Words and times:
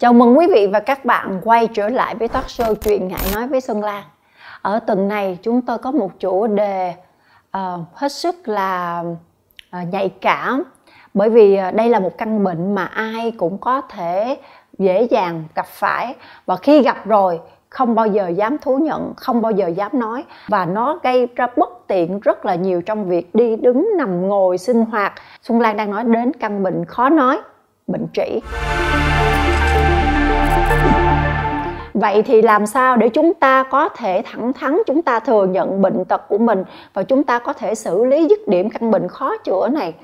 Chào 0.00 0.12
mừng 0.12 0.38
quý 0.38 0.46
vị 0.54 0.66
và 0.72 0.80
các 0.80 1.04
bạn 1.04 1.40
quay 1.44 1.66
trở 1.66 1.88
lại 1.88 2.14
với 2.14 2.28
talk 2.28 2.46
show 2.46 2.74
Chuyện 2.74 3.08
Ngại 3.08 3.20
Nói 3.34 3.48
với 3.48 3.60
Xuân 3.60 3.82
Lan. 3.82 4.04
Ở 4.62 4.78
tuần 4.78 5.08
này 5.08 5.38
chúng 5.42 5.62
tôi 5.62 5.78
có 5.78 5.90
một 5.92 6.10
chủ 6.18 6.46
đề 6.46 6.94
uh, 7.56 7.62
hết 7.94 8.12
sức 8.12 8.48
là 8.48 9.02
uh, 9.02 9.88
nhạy 9.92 10.08
cảm 10.08 10.62
bởi 11.14 11.30
vì 11.30 11.58
uh, 11.68 11.74
đây 11.74 11.88
là 11.88 12.00
một 12.00 12.18
căn 12.18 12.44
bệnh 12.44 12.74
mà 12.74 12.84
ai 12.84 13.32
cũng 13.38 13.58
có 13.58 13.80
thể 13.80 14.38
dễ 14.78 15.02
dàng 15.02 15.44
gặp 15.54 15.66
phải 15.66 16.14
và 16.46 16.56
khi 16.56 16.82
gặp 16.82 17.06
rồi 17.06 17.40
không 17.68 17.94
bao 17.94 18.06
giờ 18.06 18.28
dám 18.28 18.58
thú 18.58 18.78
nhận, 18.78 19.12
không 19.16 19.42
bao 19.42 19.52
giờ 19.52 19.66
dám 19.66 19.90
nói 19.92 20.24
và 20.48 20.64
nó 20.66 20.98
gây 21.02 21.28
ra 21.36 21.46
bất 21.56 21.70
tiện 21.86 22.20
rất 22.20 22.44
là 22.44 22.54
nhiều 22.54 22.82
trong 22.82 23.08
việc 23.08 23.34
đi 23.34 23.56
đứng 23.56 23.90
nằm 23.98 24.28
ngồi 24.28 24.58
sinh 24.58 24.84
hoạt. 24.84 25.12
Xuân 25.42 25.60
Lan 25.60 25.76
đang 25.76 25.90
nói 25.90 26.04
đến 26.04 26.32
căn 26.32 26.62
bệnh 26.62 26.84
khó 26.84 27.08
nói, 27.08 27.40
bệnh 27.86 28.06
trĩ 28.12 28.40
vậy 31.94 32.22
thì 32.22 32.42
làm 32.42 32.66
sao 32.66 32.96
để 32.96 33.08
chúng 33.08 33.34
ta 33.34 33.62
có 33.62 33.88
thể 33.88 34.22
thẳng 34.24 34.52
thắn 34.52 34.78
chúng 34.86 35.02
ta 35.02 35.20
thừa 35.20 35.46
nhận 35.46 35.82
bệnh 35.82 36.04
tật 36.04 36.28
của 36.28 36.38
mình 36.38 36.64
và 36.94 37.02
chúng 37.02 37.24
ta 37.24 37.38
có 37.38 37.52
thể 37.52 37.74
xử 37.74 38.04
lý 38.04 38.28
dứt 38.28 38.48
điểm 38.48 38.70
căn 38.70 38.90
bệnh 38.90 39.08
khó 39.08 39.36
chữa 39.36 39.68
này? 39.68 39.94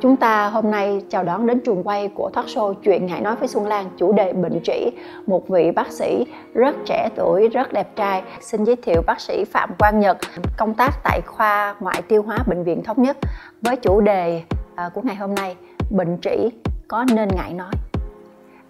Chúng 0.00 0.16
ta 0.16 0.48
hôm 0.48 0.70
nay 0.70 1.02
chào 1.10 1.24
đón 1.24 1.46
đến 1.46 1.60
trường 1.60 1.82
quay 1.82 2.08
của 2.08 2.30
thoát 2.32 2.46
show 2.46 2.74
chuyện 2.74 3.08
hãy 3.08 3.20
nói 3.20 3.36
với 3.36 3.48
xuân 3.48 3.66
lan 3.66 3.90
chủ 3.96 4.12
đề 4.12 4.32
bệnh 4.32 4.60
trĩ. 4.64 4.90
Một 5.26 5.48
vị 5.48 5.70
bác 5.70 5.92
sĩ 5.92 6.26
rất 6.54 6.76
trẻ 6.86 7.08
tuổi 7.16 7.48
rất 7.48 7.72
đẹp 7.72 7.96
trai. 7.96 8.22
Xin 8.40 8.64
giới 8.64 8.76
thiệu 8.76 9.02
bác 9.06 9.20
sĩ 9.20 9.44
phạm 9.44 9.70
quang 9.78 10.00
nhật 10.00 10.18
công 10.56 10.74
tác 10.74 10.90
tại 11.04 11.20
khoa 11.26 11.74
ngoại 11.80 12.02
tiêu 12.02 12.22
hóa 12.22 12.38
bệnh 12.46 12.64
viện 12.64 12.82
thống 12.82 13.02
nhất 13.02 13.16
với 13.62 13.76
chủ 13.76 14.00
đề 14.00 14.42
à, 14.74 14.90
của 14.94 15.02
ngày 15.04 15.16
hôm 15.16 15.34
nay 15.34 15.56
bệnh 15.90 16.18
trĩ 16.22 16.50
có 16.88 17.04
nên 17.14 17.28
ngại 17.36 17.52
nói. 17.52 17.72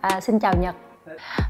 À, 0.00 0.20
xin 0.20 0.38
chào 0.38 0.54
nhật 0.60 0.74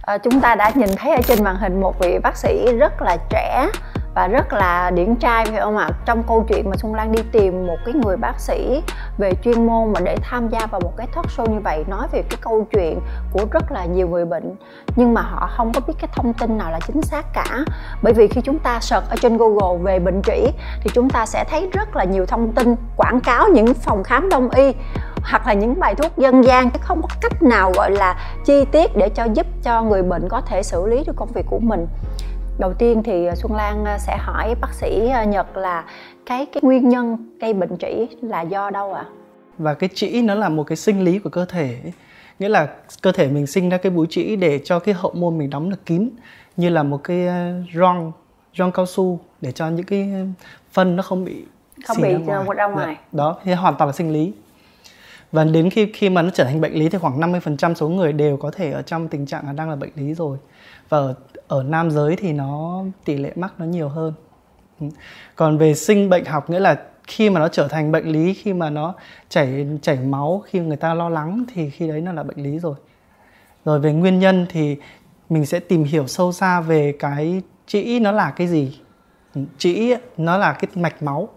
à, 0.02 0.18
chúng 0.18 0.40
ta 0.40 0.54
đã 0.54 0.72
nhìn 0.74 0.88
thấy 0.96 1.14
ở 1.14 1.20
trên 1.26 1.44
màn 1.44 1.56
hình 1.56 1.80
một 1.80 1.98
vị 1.98 2.18
bác 2.22 2.36
sĩ 2.36 2.66
rất 2.78 3.02
là 3.02 3.16
trẻ 3.30 3.66
và 4.14 4.26
rất 4.26 4.52
là 4.52 4.90
điển 4.90 5.16
trai 5.16 5.46
phải 5.46 5.60
không 5.60 5.76
ạ. 5.76 5.90
Trong 6.04 6.22
câu 6.22 6.44
chuyện 6.48 6.70
mà 6.70 6.76
xuân 6.76 6.94
lan 6.94 7.12
đi 7.12 7.22
tìm 7.32 7.66
một 7.66 7.76
cái 7.84 7.94
người 7.94 8.16
bác 8.16 8.40
sĩ 8.40 8.82
về 9.18 9.32
chuyên 9.44 9.66
môn 9.66 9.92
mà 9.92 10.00
để 10.00 10.16
tham 10.22 10.48
gia 10.48 10.66
vào 10.66 10.80
một 10.80 10.92
cái 10.96 11.06
talk 11.14 11.26
show 11.26 11.50
như 11.50 11.60
vậy, 11.60 11.84
nói 11.88 12.06
về 12.12 12.22
cái 12.30 12.38
câu 12.40 12.66
chuyện 12.72 13.00
của 13.32 13.44
rất 13.50 13.72
là 13.72 13.84
nhiều 13.84 14.08
người 14.08 14.24
bệnh, 14.24 14.54
nhưng 14.96 15.14
mà 15.14 15.20
họ 15.20 15.50
không 15.56 15.72
có 15.72 15.80
biết 15.86 15.94
cái 15.98 16.08
thông 16.12 16.32
tin 16.32 16.58
nào 16.58 16.70
là 16.70 16.80
chính 16.86 17.02
xác 17.02 17.26
cả. 17.32 17.64
Bởi 18.02 18.12
vì 18.12 18.28
khi 18.28 18.40
chúng 18.40 18.58
ta 18.58 18.80
search 18.80 19.10
ở 19.10 19.16
trên 19.20 19.36
google 19.36 19.78
về 19.82 19.98
bệnh 19.98 20.22
trĩ, 20.22 20.52
thì 20.80 20.90
chúng 20.94 21.10
ta 21.10 21.26
sẽ 21.26 21.44
thấy 21.44 21.70
rất 21.72 21.96
là 21.96 22.04
nhiều 22.04 22.26
thông 22.26 22.52
tin, 22.52 22.76
quảng 22.96 23.20
cáo 23.20 23.48
những 23.48 23.74
phòng 23.74 24.02
khám 24.02 24.28
đông 24.28 24.50
y, 24.50 24.72
hoặc 25.30 25.46
là 25.46 25.52
những 25.52 25.80
bài 25.80 25.94
thuốc 25.94 26.18
dân 26.18 26.44
gian, 26.44 26.70
chứ 26.70 26.78
không 26.82 27.02
có 27.02 27.08
cách 27.20 27.42
nào 27.42 27.72
gọi 27.76 27.90
là 27.90 28.16
chi 28.44 28.64
tiết 28.64 28.96
để 28.96 29.08
cho 29.08 29.24
giúp 29.24 29.46
cho 29.62 29.82
người 29.82 30.02
bệnh 30.02 30.28
có 30.28 30.40
thể 30.40 30.62
xử 30.62 30.86
lý 30.86 31.04
được 31.06 31.16
công 31.16 31.32
việc 31.32 31.46
của 31.50 31.58
mình 31.58 31.86
đầu 32.58 32.74
tiên 32.74 33.02
thì 33.02 33.28
xuân 33.36 33.52
lan 33.52 33.84
à, 33.84 33.98
sẽ 33.98 34.16
hỏi 34.20 34.54
bác 34.60 34.74
sĩ 34.74 35.08
à, 35.08 35.24
nhật 35.24 35.56
là 35.56 35.84
cái 36.26 36.46
cái 36.46 36.60
nguyên 36.62 36.88
nhân 36.88 37.16
gây 37.40 37.54
bệnh 37.54 37.76
trĩ 37.78 38.06
là 38.22 38.42
do 38.42 38.70
đâu 38.70 38.92
ạ 38.92 39.04
à? 39.08 39.10
và 39.58 39.74
cái 39.74 39.88
trĩ 39.94 40.22
nó 40.22 40.34
là 40.34 40.48
một 40.48 40.64
cái 40.64 40.76
sinh 40.76 41.04
lý 41.04 41.18
của 41.18 41.30
cơ 41.30 41.44
thể 41.44 41.78
nghĩa 42.38 42.48
là 42.48 42.68
cơ 43.02 43.12
thể 43.12 43.28
mình 43.28 43.46
sinh 43.46 43.68
ra 43.68 43.76
cái 43.76 43.90
búi 43.90 44.06
trĩ 44.10 44.36
để 44.36 44.60
cho 44.64 44.78
cái 44.78 44.94
hậu 44.94 45.12
môn 45.14 45.38
mình 45.38 45.50
đóng 45.50 45.70
được 45.70 45.86
kín 45.86 46.10
như 46.56 46.68
là 46.68 46.82
một 46.82 47.00
cái 47.04 47.26
ron 47.74 47.96
à, 47.96 48.12
ron 48.58 48.70
cao 48.70 48.86
su 48.86 49.20
để 49.40 49.52
cho 49.52 49.68
những 49.68 49.86
cái 49.86 50.12
phân 50.72 50.96
nó 50.96 51.02
không 51.02 51.24
bị 51.24 51.44
không 51.86 51.96
bị 52.02 52.12
ra 52.26 52.42
ngoài, 52.42 52.56
ra 52.56 52.66
ngoài. 52.66 52.96
đó 53.12 53.38
thì 53.44 53.52
hoàn 53.52 53.74
toàn 53.78 53.88
là 53.88 53.92
sinh 53.92 54.12
lý 54.12 54.32
và 55.32 55.44
đến 55.44 55.70
khi 55.70 55.92
khi 55.94 56.10
mà 56.10 56.22
nó 56.22 56.30
trở 56.30 56.44
thành 56.44 56.60
bệnh 56.60 56.74
lý 56.74 56.88
thì 56.88 56.98
khoảng 56.98 57.20
50% 57.20 57.74
số 57.74 57.88
người 57.88 58.12
đều 58.12 58.36
có 58.36 58.50
thể 58.50 58.72
ở 58.72 58.82
trong 58.82 59.08
tình 59.08 59.26
trạng 59.26 59.46
là 59.46 59.52
đang 59.52 59.70
là 59.70 59.76
bệnh 59.76 59.90
lý 59.94 60.14
rồi 60.14 60.38
và 60.88 61.14
ở, 61.48 61.62
nam 61.62 61.90
giới 61.90 62.16
thì 62.16 62.32
nó 62.32 62.84
tỷ 63.04 63.16
lệ 63.16 63.32
mắc 63.36 63.54
nó 63.58 63.64
nhiều 63.64 63.88
hơn. 63.88 64.12
Ừ. 64.80 64.86
Còn 65.36 65.58
về 65.58 65.74
sinh 65.74 66.10
bệnh 66.10 66.24
học 66.24 66.50
nghĩa 66.50 66.60
là 66.60 66.82
khi 67.06 67.30
mà 67.30 67.40
nó 67.40 67.48
trở 67.48 67.68
thành 67.68 67.92
bệnh 67.92 68.06
lý 68.06 68.34
khi 68.34 68.52
mà 68.52 68.70
nó 68.70 68.94
chảy 69.28 69.66
chảy 69.82 69.98
máu 69.98 70.42
khi 70.46 70.60
người 70.60 70.76
ta 70.76 70.94
lo 70.94 71.08
lắng 71.08 71.44
thì 71.54 71.70
khi 71.70 71.88
đấy 71.88 72.00
nó 72.00 72.12
là 72.12 72.22
bệnh 72.22 72.42
lý 72.42 72.58
rồi. 72.58 72.74
Rồi 73.64 73.80
về 73.80 73.92
nguyên 73.92 74.18
nhân 74.18 74.46
thì 74.48 74.76
mình 75.28 75.46
sẽ 75.46 75.60
tìm 75.60 75.84
hiểu 75.84 76.06
sâu 76.06 76.32
xa 76.32 76.60
về 76.60 76.92
cái 76.98 77.42
trĩ 77.66 77.98
nó 78.00 78.12
là 78.12 78.30
cái 78.30 78.46
gì. 78.46 78.80
Ừ, 79.34 79.40
trĩ 79.58 79.94
nó 80.16 80.36
là 80.38 80.52
cái 80.52 80.68
mạch 80.74 81.02
máu 81.02 81.28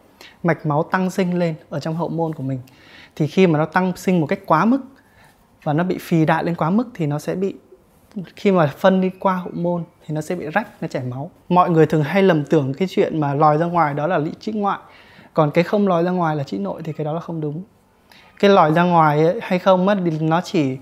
mạch 0.43 0.65
máu 0.65 0.83
tăng 0.83 1.09
sinh 1.09 1.39
lên 1.39 1.55
ở 1.69 1.79
trong 1.79 1.95
hậu 1.95 2.09
môn 2.09 2.33
của 2.33 2.43
mình. 2.43 2.59
Thì 3.15 3.27
khi 3.27 3.47
mà 3.47 3.59
nó 3.59 3.65
tăng 3.65 3.93
sinh 3.95 4.21
một 4.21 4.27
cách 4.27 4.39
quá 4.45 4.65
mức 4.65 4.81
và 5.63 5.73
nó 5.73 5.83
bị 5.83 5.97
phì 5.97 6.25
đại 6.25 6.43
lên 6.43 6.55
quá 6.55 6.69
mức 6.69 6.87
thì 6.93 7.05
nó 7.05 7.19
sẽ 7.19 7.35
bị 7.35 7.55
khi 8.35 8.51
mà 8.51 8.67
phân 8.77 9.01
đi 9.01 9.09
qua 9.19 9.35
hậu 9.35 9.51
môn 9.53 9.83
thì 10.05 10.15
nó 10.15 10.21
sẽ 10.21 10.35
bị 10.35 10.45
rách 10.53 10.67
nó 10.81 10.87
chảy 10.87 11.03
máu. 11.03 11.31
Mọi 11.49 11.69
người 11.69 11.85
thường 11.85 12.03
hay 12.03 12.23
lầm 12.23 12.45
tưởng 12.45 12.73
cái 12.73 12.87
chuyện 12.91 13.19
mà 13.19 13.33
lòi 13.33 13.57
ra 13.57 13.65
ngoài 13.65 13.93
đó 13.93 14.07
là 14.07 14.19
trĩ 14.39 14.51
ngoại. 14.51 14.79
Còn 15.33 15.51
cái 15.51 15.63
không 15.63 15.87
lòi 15.87 16.03
ra 16.03 16.11
ngoài 16.11 16.35
là 16.35 16.43
trĩ 16.43 16.57
nội 16.57 16.81
thì 16.83 16.93
cái 16.93 17.05
đó 17.05 17.13
là 17.13 17.19
không 17.19 17.41
đúng. 17.41 17.63
Cái 18.39 18.51
lòi 18.51 18.73
ra 18.73 18.83
ngoài 18.83 19.23
ấy, 19.23 19.39
hay 19.41 19.59
không 19.59 19.85
mất, 19.85 19.97
thì 20.05 20.19
nó 20.19 20.41
chỉ 20.41 20.77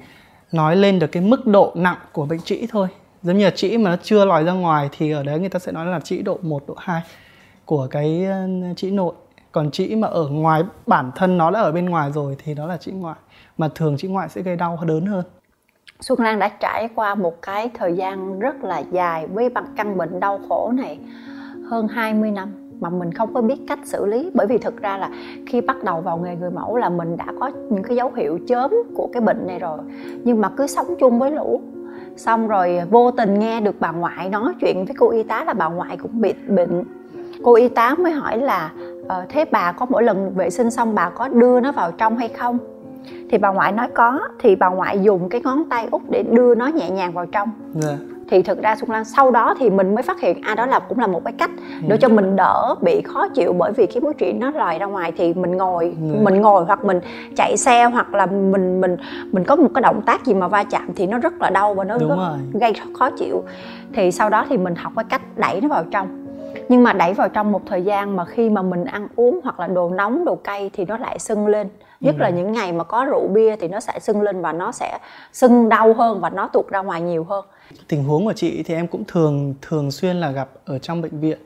nói 0.51 0.75
lên 0.75 1.00
được 1.00 1.07
cái 1.07 1.23
mức 1.23 1.47
độ 1.47 1.72
nặng 1.75 1.97
của 2.12 2.25
bệnh 2.25 2.41
trĩ 2.41 2.68
thôi. 2.69 2.88
Giống 3.22 3.38
như 3.38 3.46
là 3.46 3.52
trĩ 3.52 3.78
mà 3.78 3.90
nó 3.90 3.97
chưa 4.03 4.25
lòi 4.25 4.44
ra 4.44 4.52
ngoài 4.52 4.90
thì 4.97 5.12
ở 5.12 5.23
đấy 5.23 5.40
người 5.40 5.50
ta 5.50 5.59
sẽ 5.59 5.72
nói 5.72 5.85
là 5.85 6.00
trĩ 6.00 6.22
độ 6.22 6.40
1, 6.41 6.63
độ 6.67 6.75
2 6.78 7.02
của 7.66 7.88
cái 7.91 8.28
trĩ 8.75 8.91
nội. 8.91 9.13
Còn 9.52 9.72
trĩ 9.72 9.96
mà 9.96 10.07
ở 10.07 10.28
ngoài 10.28 10.63
bản 10.88 11.12
thân 11.16 11.38
nó 11.38 11.52
đã 11.52 11.59
ở 11.59 11.72
bên 11.72 11.85
ngoài 11.85 12.12
rồi 12.12 12.35
thì 12.44 12.53
đó 12.53 12.66
là 12.66 12.78
trĩ 12.78 12.91
ngoại. 12.91 13.16
Mà 13.57 13.69
thường 13.75 13.97
trĩ 13.97 14.07
ngoại 14.07 14.29
sẽ 14.29 14.41
gây 14.41 14.56
đau 14.56 14.79
đớn 14.85 15.06
hơn. 15.06 15.23
Xuân 16.00 16.19
Lan 16.19 16.39
đã 16.39 16.47
trải 16.47 16.89
qua 16.95 17.16
một 17.16 17.41
cái 17.41 17.69
thời 17.73 17.94
gian 17.94 18.39
rất 18.39 18.63
là 18.63 18.79
dài 18.79 19.28
với 19.28 19.50
bằng 19.50 19.66
căn 19.75 19.97
bệnh 19.97 20.19
đau 20.19 20.39
khổ 20.50 20.72
này 20.75 21.00
hơn 21.69 21.88
20 21.88 22.31
năm 22.31 22.50
mà 22.79 22.89
mình 22.89 23.13
không 23.13 23.33
có 23.33 23.41
biết 23.41 23.57
cách 23.67 23.79
xử 23.83 24.05
lý. 24.05 24.31
Bởi 24.34 24.47
vì 24.47 24.57
thực 24.57 24.81
ra 24.81 24.97
là 24.97 25.09
khi 25.47 25.61
bắt 25.61 25.84
đầu 25.84 26.01
vào 26.01 26.17
nghề 26.17 26.35
người 26.35 26.51
mẫu 26.51 26.78
là 26.78 26.89
mình 26.89 27.17
đã 27.17 27.25
có 27.39 27.51
những 27.69 27.84
cái 27.84 27.95
dấu 27.95 28.11
hiệu 28.16 28.39
chớm 28.47 28.72
của 28.95 29.09
cái 29.13 29.22
bệnh 29.22 29.47
này 29.47 29.59
rồi. 29.59 29.78
Nhưng 30.23 30.41
mà 30.41 30.50
cứ 30.50 30.67
sống 30.67 30.88
chung 31.00 31.19
với 31.19 31.31
lũ, 31.31 31.61
xong 32.17 32.47
rồi 32.47 32.81
vô 32.89 33.11
tình 33.11 33.39
nghe 33.39 33.61
được 33.61 33.75
bà 33.79 33.91
ngoại 33.91 34.29
nói 34.29 34.53
chuyện 34.61 34.85
với 34.85 34.95
cô 35.00 35.09
y 35.09 35.23
tá 35.23 35.44
là 35.44 35.53
bà 35.53 35.67
ngoại 35.67 35.97
cũng 35.97 36.22
bị 36.22 36.34
bệnh. 36.47 36.84
Cô 37.44 37.55
y 37.55 37.69
tá 37.69 37.95
mới 37.97 38.11
hỏi 38.11 38.38
là 38.38 38.72
ờ, 39.07 39.25
thế 39.29 39.45
bà 39.51 39.72
có 39.72 39.85
mỗi 39.89 40.03
lần 40.03 40.34
vệ 40.35 40.50
sinh 40.50 40.72
xong 40.72 40.95
bà 40.95 41.09
có 41.09 41.28
đưa 41.28 41.59
nó 41.59 41.72
vào 41.72 41.91
trong 41.91 42.17
hay 42.17 42.29
không? 42.29 42.74
Thì 43.29 43.38
bà 43.38 43.49
ngoại 43.49 43.71
nói 43.71 43.88
có 43.93 44.19
thì 44.39 44.55
bà 44.55 44.69
ngoại 44.69 44.99
dùng 44.99 45.29
cái 45.29 45.41
ngón 45.43 45.69
tay 45.69 45.88
út 45.91 46.01
để 46.09 46.23
đưa 46.23 46.55
nó 46.55 46.67
nhẹ 46.67 46.89
nhàng 46.89 47.13
vào 47.13 47.25
trong 47.25 47.49
yeah. 47.73 47.85
Dạ. 47.85 48.05
thì 48.29 48.41
thực 48.41 48.61
ra 48.61 48.75
xuân 48.75 48.91
lan 48.91 49.05
sau 49.05 49.31
đó 49.31 49.55
thì 49.59 49.69
mình 49.69 49.95
mới 49.95 50.03
phát 50.03 50.21
hiện 50.21 50.41
à 50.41 50.55
đó 50.55 50.66
là 50.66 50.79
cũng 50.79 50.99
là 50.99 51.07
một 51.07 51.21
cái 51.25 51.33
cách 51.38 51.49
để 51.81 51.95
ừ. 51.95 51.97
cho 52.01 52.09
mình 52.09 52.35
đỡ 52.35 52.75
bị 52.81 53.01
khó 53.01 53.27
chịu 53.27 53.53
bởi 53.53 53.71
vì 53.71 53.85
cái 53.85 54.01
búi 54.01 54.13
trĩ 54.19 54.31
nó 54.31 54.51
lòi 54.51 54.79
ra 54.79 54.85
ngoài 54.85 55.11
thì 55.17 55.33
mình 55.33 55.57
ngồi 55.57 55.83
yeah. 55.83 55.95
Dạ. 56.13 56.19
mình 56.23 56.41
ngồi 56.41 56.66
hoặc 56.66 56.85
mình 56.85 56.99
chạy 57.35 57.57
xe 57.57 57.83
hoặc 57.83 58.13
là 58.13 58.25
mình 58.25 58.81
mình 58.81 58.97
mình 59.31 59.43
có 59.43 59.55
một 59.55 59.69
cái 59.73 59.81
động 59.81 60.01
tác 60.01 60.25
gì 60.25 60.33
mà 60.33 60.47
va 60.47 60.63
chạm 60.63 60.89
thì 60.95 61.07
nó 61.07 61.17
rất 61.17 61.33
là 61.41 61.49
đau 61.49 61.73
và 61.73 61.83
nó 61.83 61.97
rất 61.97 62.16
gây 62.53 62.73
khó 62.99 63.09
chịu 63.09 63.43
thì 63.93 64.11
sau 64.11 64.29
đó 64.29 64.45
thì 64.49 64.57
mình 64.57 64.75
học 64.75 64.93
cái 64.95 65.05
cách 65.09 65.22
đẩy 65.35 65.61
nó 65.61 65.67
vào 65.67 65.83
trong 65.91 66.24
nhưng 66.69 66.83
mà 66.83 66.93
đẩy 66.93 67.13
vào 67.13 67.29
trong 67.29 67.51
một 67.51 67.61
thời 67.65 67.81
gian 67.81 68.15
mà 68.15 68.25
khi 68.25 68.49
mà 68.49 68.61
mình 68.61 68.85
ăn 68.85 69.07
uống 69.15 69.39
hoặc 69.43 69.59
là 69.59 69.67
đồ 69.67 69.89
nóng 69.89 70.25
đồ 70.25 70.35
cay 70.35 70.69
thì 70.73 70.85
nó 70.85 70.97
lại 70.97 71.19
sưng 71.19 71.47
lên. 71.47 71.69
Nhất 71.99 72.15
ừ. 72.17 72.21
là 72.21 72.29
những 72.29 72.51
ngày 72.51 72.71
mà 72.71 72.83
có 72.83 73.05
rượu 73.05 73.27
bia 73.27 73.55
thì 73.55 73.67
nó 73.67 73.79
sẽ 73.79 73.99
sưng 73.99 74.21
lên 74.21 74.41
và 74.41 74.53
nó 74.53 74.71
sẽ 74.71 74.99
sưng 75.33 75.69
đau 75.69 75.93
hơn 75.93 76.19
và 76.19 76.29
nó 76.29 76.47
tuột 76.47 76.67
ra 76.67 76.81
ngoài 76.81 77.01
nhiều 77.01 77.23
hơn. 77.23 77.45
Tình 77.87 78.03
huống 78.03 78.25
của 78.25 78.33
chị 78.33 78.63
thì 78.63 78.73
em 78.73 78.87
cũng 78.87 79.03
thường 79.07 79.55
thường 79.61 79.91
xuyên 79.91 80.15
là 80.15 80.31
gặp 80.31 80.49
ở 80.65 80.79
trong 80.79 81.01
bệnh 81.01 81.19
viện 81.19 81.37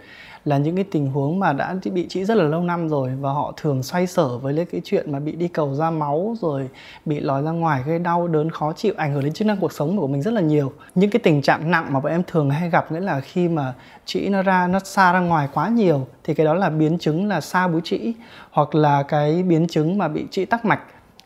là 0.46 0.58
những 0.58 0.76
cái 0.76 0.86
tình 0.92 1.08
huống 1.08 1.40
mà 1.40 1.54
đã 1.54 1.76
bị 1.94 2.08
trĩ 2.08 2.26
rất 2.26 2.38
là 2.38 2.44
lâu 2.44 2.62
năm 2.62 2.90
rồi 2.90 3.12
và 3.20 3.32
họ 3.32 3.54
thường 3.58 3.84
xoay 3.84 4.08
sở 4.08 4.38
với 4.38 4.66
cái 4.72 4.82
chuyện 4.84 5.12
mà 5.12 5.20
bị 5.20 5.32
đi 5.32 5.48
cầu 5.48 5.74
ra 5.76 5.92
máu 5.92 6.36
rồi 6.42 6.70
bị 7.06 7.20
lòi 7.20 7.44
ra 7.44 7.52
ngoài 7.52 7.84
gây 7.86 8.00
đau, 8.00 8.28
đớn, 8.28 8.50
khó 8.50 8.74
chịu, 8.74 8.94
ảnh 8.98 9.14
hưởng 9.14 9.24
đến 9.24 9.34
chức 9.34 9.48
năng 9.48 9.58
cuộc 9.58 9.74
sống 9.74 9.98
của 9.98 10.08
mình 10.08 10.22
rất 10.22 10.34
là 10.34 10.42
nhiều. 10.42 10.72
Những 10.96 11.10
cái 11.10 11.20
tình 11.24 11.42
trạng 11.42 11.72
nặng 11.72 11.94
mà 11.94 12.00
bọn 12.00 12.12
em 12.12 12.24
thường 12.28 12.50
hay 12.50 12.70
gặp 12.70 12.92
nghĩa 12.92 13.00
là 13.00 13.20
khi 13.20 13.48
mà 13.48 13.74
trĩ 14.06 14.30
nó 14.30 14.42
ra, 14.42 14.68
nó 14.68 14.80
xa 14.80 15.14
ra 15.14 15.20
ngoài 15.20 15.48
quá 15.54 15.70
nhiều 15.70 16.08
thì 16.24 16.34
cái 16.34 16.46
đó 16.46 16.54
là 16.54 16.70
biến 16.70 16.98
chứng 16.98 17.28
là 17.28 17.42
xa 17.42 17.68
búi 17.68 17.82
trĩ 17.84 18.14
hoặc 18.52 18.76
là 18.76 19.04
cái 19.04 19.44
biến 19.44 19.68
chứng 19.68 19.98
mà 19.98 20.08
bị 20.08 20.26
trĩ 20.32 20.46
tắc 20.46 20.66
mạch, 20.66 20.82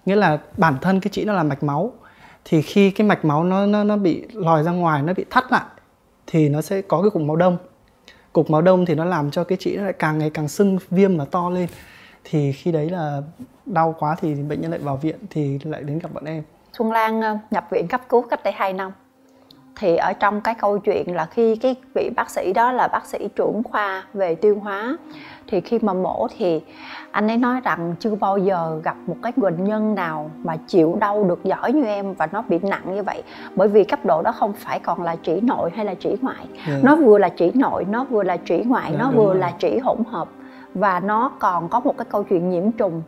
nghĩa 0.06 0.16
là 0.16 0.38
bản 0.58 0.76
thân 0.82 1.00
cái 1.00 1.10
trĩ 1.12 1.26
nó 1.26 1.34
là 1.34 1.44
mạch 1.44 1.64
máu. 1.64 1.92
Thì 2.46 2.62
khi 2.62 2.92
cái 2.92 3.08
mạch 3.08 3.26
máu 3.26 3.44
nó 3.44 3.66
nó 3.66 3.84
nó 3.84 3.98
bị 3.98 4.24
lòi 4.34 4.64
ra 4.64 4.72
ngoài, 4.72 5.02
nó 5.02 5.14
bị 5.14 5.26
thắt 5.30 5.52
lại 5.52 5.64
thì 6.28 6.50
nó 6.50 6.62
sẽ 6.62 6.82
có 6.82 7.02
cái 7.02 7.10
cục 7.10 7.22
máu 7.22 7.36
đông 7.36 7.58
cục 8.34 8.50
máu 8.50 8.62
đông 8.62 8.86
thì 8.86 8.96
nó 8.96 9.06
làm 9.06 9.32
cho 9.32 9.44
cái 9.44 9.58
chị 9.62 9.78
nó 9.78 9.84
lại 9.84 9.94
càng 9.94 10.18
ngày 10.18 10.30
càng 10.30 10.48
sưng, 10.48 10.78
viêm 10.90 11.18
và 11.18 11.26
to 11.26 11.50
lên. 11.50 11.68
Thì 12.24 12.52
khi 12.52 12.72
đấy 12.72 12.90
là 12.90 13.22
đau 13.66 13.96
quá 14.00 14.16
thì 14.22 14.36
bệnh 14.36 14.62
nhân 14.62 14.72
lại 14.72 14.80
vào 14.80 14.98
viện 14.98 15.16
thì 15.30 15.60
lại 15.64 15.84
đến 15.84 16.00
gặp 16.00 16.14
bọn 16.14 16.26
em. 16.26 16.44
Xuân 16.78 16.92
Lan 16.92 17.22
ờ, 17.22 17.38
nhập 17.52 17.68
viện 17.72 17.88
cấp 17.88 18.02
cứu 18.10 18.22
cách 18.22 18.44
đây 18.44 18.54
2 18.54 18.74
năm 18.74 18.92
thì 19.80 19.96
ở 19.96 20.14
trong 20.14 20.42
cái 20.42 20.56
câu 20.56 20.78
chuyện 20.78 21.16
là 21.16 21.26
khi 21.26 21.56
cái 21.56 21.76
vị 21.96 22.10
bác 22.16 22.30
sĩ 22.30 22.54
đó 22.54 22.72
là 22.72 22.88
bác 22.88 23.06
sĩ 23.06 23.28
trưởng 23.36 23.64
khoa 23.64 24.04
về 24.14 24.36
tiêu 24.36 24.60
hóa 24.64 24.98
thì 25.48 25.62
khi 25.62 25.80
mà 25.82 25.94
mổ 25.94 26.28
thì 26.38 26.62
anh 27.12 27.28
ấy 27.28 27.38
nói 27.38 27.62
rằng 27.64 27.96
chưa 28.00 28.16
bao 28.16 28.38
giờ 28.38 28.80
gặp 28.84 28.96
một 29.08 29.16
cái 29.24 29.32
bệnh 29.36 29.64
nhân 29.64 29.96
nào 29.96 30.32
mà 30.44 30.58
chịu 30.68 30.98
đau 31.00 31.24
được 31.24 31.44
giỏi 31.44 31.74
như 31.74 31.84
em 31.86 32.14
và 32.14 32.28
nó 32.32 32.44
bị 32.48 32.60
nặng 32.62 32.96
như 32.96 33.04
vậy 33.04 33.24
bởi 33.56 33.68
vì 33.68 33.84
cấp 33.84 34.00
độ 34.06 34.22
đó 34.22 34.32
không 34.32 34.54
phải 34.54 34.80
còn 34.80 35.04
là 35.04 35.16
chỉ 35.24 35.42
nội 35.42 35.72
hay 35.76 35.86
là 35.86 35.94
chỉ 35.94 36.16
ngoại 36.22 36.48
yeah. 36.68 36.84
nó 36.84 36.96
vừa 36.96 37.18
là 37.18 37.30
chỉ 37.30 37.52
nội 37.54 37.86
nó 37.90 38.04
vừa 38.04 38.24
là 38.24 38.38
chỉ 38.38 38.64
ngoại 38.66 38.90
yeah, 38.90 39.00
nó 39.00 39.12
vừa 39.12 39.26
rồi. 39.26 39.36
là 39.36 39.52
chỉ 39.60 39.78
hỗn 39.78 39.98
hợp 40.08 40.28
và 40.74 41.00
nó 41.00 41.32
còn 41.40 41.70
có 41.70 41.80
một 41.80 41.98
cái 41.98 42.06
câu 42.10 42.24
chuyện 42.24 42.50
nhiễm 42.50 42.72
trùng 42.72 43.02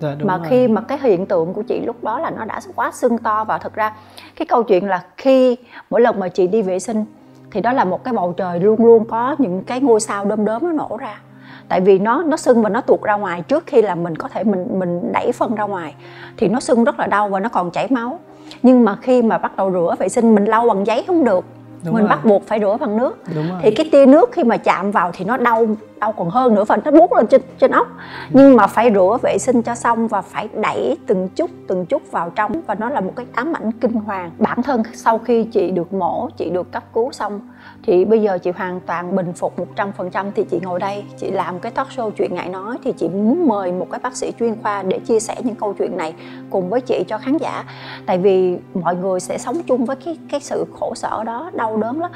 Dạ, 0.00 0.14
mà 0.22 0.36
rồi. 0.36 0.46
khi 0.50 0.68
mà 0.68 0.80
cái 0.80 0.98
hiện 1.02 1.26
tượng 1.26 1.52
của 1.52 1.62
chị 1.62 1.80
lúc 1.80 2.04
đó 2.04 2.20
là 2.20 2.30
nó 2.30 2.44
đã 2.44 2.60
quá 2.74 2.90
sưng 2.94 3.18
to 3.18 3.44
và 3.44 3.58
thực 3.58 3.74
ra 3.74 3.92
cái 4.36 4.46
câu 4.46 4.62
chuyện 4.62 4.88
là 4.88 5.02
khi 5.16 5.56
mỗi 5.90 6.00
lần 6.00 6.20
mà 6.20 6.28
chị 6.28 6.46
đi 6.46 6.62
vệ 6.62 6.78
sinh 6.78 7.04
thì 7.50 7.60
đó 7.60 7.72
là 7.72 7.84
một 7.84 8.04
cái 8.04 8.14
bầu 8.14 8.34
trời 8.36 8.60
luôn 8.60 8.84
luôn 8.84 9.04
có 9.04 9.36
những 9.38 9.62
cái 9.64 9.80
ngôi 9.80 10.00
sao 10.00 10.24
đom 10.24 10.44
đóm 10.44 10.62
nó 10.62 10.72
nổ 10.72 10.96
ra 11.00 11.20
tại 11.68 11.80
vì 11.80 11.98
nó 11.98 12.22
nó 12.22 12.36
sưng 12.36 12.62
và 12.62 12.68
nó 12.68 12.80
tuột 12.80 13.02
ra 13.02 13.16
ngoài 13.16 13.42
trước 13.48 13.64
khi 13.66 13.82
là 13.82 13.94
mình 13.94 14.16
có 14.16 14.28
thể 14.28 14.44
mình 14.44 14.66
mình 14.78 15.12
đẩy 15.12 15.32
phân 15.32 15.54
ra 15.54 15.64
ngoài 15.64 15.94
thì 16.36 16.48
nó 16.48 16.60
sưng 16.60 16.84
rất 16.84 16.98
là 16.98 17.06
đau 17.06 17.28
và 17.28 17.40
nó 17.40 17.48
còn 17.48 17.70
chảy 17.70 17.86
máu 17.90 18.18
nhưng 18.62 18.84
mà 18.84 18.96
khi 19.02 19.22
mà 19.22 19.38
bắt 19.38 19.56
đầu 19.56 19.72
rửa 19.72 19.94
vệ 19.98 20.08
sinh 20.08 20.34
mình 20.34 20.44
lau 20.44 20.68
bằng 20.68 20.86
giấy 20.86 21.04
không 21.06 21.24
được 21.24 21.44
Đúng 21.84 21.94
mình 21.94 22.02
rồi. 22.02 22.08
bắt 22.08 22.24
buộc 22.24 22.46
phải 22.46 22.60
rửa 22.60 22.76
bằng 22.80 22.96
nước 22.96 23.16
Đúng 23.34 23.50
rồi. 23.50 23.58
thì 23.62 23.70
cái 23.70 23.88
tia 23.92 24.06
nước 24.06 24.32
khi 24.32 24.44
mà 24.44 24.56
chạm 24.56 24.90
vào 24.90 25.10
thì 25.14 25.24
nó 25.24 25.36
đau 25.36 25.66
đau 26.00 26.12
còn 26.12 26.30
hơn 26.30 26.54
nữa 26.54 26.64
phần 26.64 26.80
nó 26.84 26.90
buốt 26.90 27.12
lên 27.12 27.26
trên 27.26 27.40
trên 27.58 27.70
ốc. 27.70 27.88
Nhưng 28.30 28.56
mà 28.56 28.66
phải 28.66 28.90
rửa 28.94 29.18
vệ 29.22 29.38
sinh 29.38 29.62
cho 29.62 29.74
xong 29.74 30.08
và 30.08 30.22
phải 30.22 30.48
đẩy 30.54 30.96
từng 31.06 31.28
chút 31.28 31.50
từng 31.68 31.86
chút 31.86 32.02
vào 32.10 32.30
trong. 32.30 32.52
Và 32.66 32.74
nó 32.74 32.88
là 32.88 33.00
một 33.00 33.12
cái 33.16 33.26
ám 33.32 33.52
ảnh 33.52 33.72
kinh 33.72 33.92
hoàng. 33.92 34.30
Bản 34.38 34.62
thân 34.62 34.82
sau 34.94 35.18
khi 35.18 35.44
chị 35.44 35.70
được 35.70 35.92
mổ, 35.92 36.28
chị 36.36 36.50
được 36.50 36.72
cấp 36.72 36.82
cứu 36.94 37.12
xong, 37.12 37.40
thì 37.82 38.04
bây 38.04 38.22
giờ 38.22 38.38
chị 38.38 38.50
hoàn 38.50 38.80
toàn 38.80 39.16
bình 39.16 39.32
phục 39.32 39.54
100% 39.76 40.30
thì 40.34 40.44
chị 40.44 40.60
ngồi 40.62 40.80
đây, 40.80 41.04
chị 41.18 41.30
làm 41.30 41.58
cái 41.58 41.72
talk 41.72 41.88
show 41.88 42.10
chuyện 42.10 42.34
ngại 42.34 42.48
nói, 42.48 42.76
thì 42.84 42.92
chị 42.92 43.08
muốn 43.08 43.48
mời 43.48 43.72
một 43.72 43.86
cái 43.90 44.00
bác 44.02 44.16
sĩ 44.16 44.32
chuyên 44.38 44.56
khoa 44.62 44.82
để 44.82 44.98
chia 44.98 45.20
sẻ 45.20 45.34
những 45.44 45.54
câu 45.54 45.74
chuyện 45.78 45.96
này 45.96 46.14
cùng 46.50 46.68
với 46.70 46.80
chị 46.80 47.04
cho 47.08 47.18
khán 47.18 47.36
giả. 47.36 47.64
Tại 48.06 48.18
vì 48.18 48.58
mọi 48.74 48.96
người 48.96 49.20
sẽ 49.20 49.38
sống 49.38 49.62
chung 49.66 49.84
với 49.84 49.96
cái 49.96 50.18
cái 50.30 50.40
sự 50.40 50.64
khổ 50.80 50.94
sở 50.94 51.24
đó, 51.24 51.50
đau 51.54 51.76
đớn 51.76 52.00
đó 52.00 52.10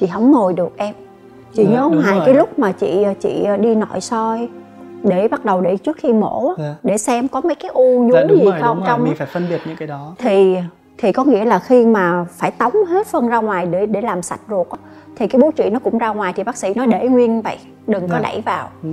chị 0.00 0.06
không 0.06 0.32
ngồi 0.32 0.52
được 0.52 0.76
em 0.76 0.94
chị 1.56 1.64
dạ, 1.64 1.70
nhớ 1.70 1.80
không? 1.80 2.00
Hài 2.00 2.20
cái 2.26 2.34
lúc 2.34 2.58
mà 2.58 2.72
chị 2.72 3.04
chị 3.20 3.46
đi 3.60 3.74
nội 3.74 4.00
soi 4.00 4.48
để 5.02 5.28
bắt 5.28 5.44
đầu 5.44 5.60
để 5.60 5.76
trước 5.76 5.96
khi 5.96 6.12
mổ 6.12 6.54
dạ. 6.58 6.74
để 6.82 6.98
xem 6.98 7.28
có 7.28 7.40
mấy 7.40 7.54
cái 7.54 7.70
u 7.74 8.02
nhú 8.02 8.14
dạ, 8.14 8.26
gì 8.30 8.44
rồi, 8.44 8.60
không 8.60 8.82
trong 8.86 9.04
mình 9.04 9.14
phải 9.16 9.26
phân 9.26 9.46
biệt 9.50 9.60
những 9.66 9.76
cái 9.76 9.88
đó. 9.88 10.14
Thì 10.18 10.56
thì 10.98 11.12
có 11.12 11.24
nghĩa 11.24 11.44
là 11.44 11.58
khi 11.58 11.86
mà 11.86 12.24
phải 12.30 12.50
tống 12.50 12.72
hết 12.88 13.06
phân 13.06 13.28
ra 13.28 13.38
ngoài 13.38 13.66
để 13.66 13.86
để 13.86 14.00
làm 14.00 14.22
sạch 14.22 14.40
ruột 14.50 14.66
thì 15.16 15.28
cái 15.28 15.40
bút 15.40 15.56
trị 15.56 15.70
nó 15.70 15.78
cũng 15.78 15.98
ra 15.98 16.08
ngoài 16.08 16.32
thì 16.36 16.42
bác 16.42 16.56
sĩ 16.56 16.74
nói 16.74 16.86
để 16.86 17.08
nguyên 17.08 17.42
vậy 17.42 17.56
đừng 17.86 18.08
có 18.08 18.14
dạ. 18.14 18.20
đẩy 18.20 18.40
vào. 18.40 18.68
Ừ. 18.82 18.88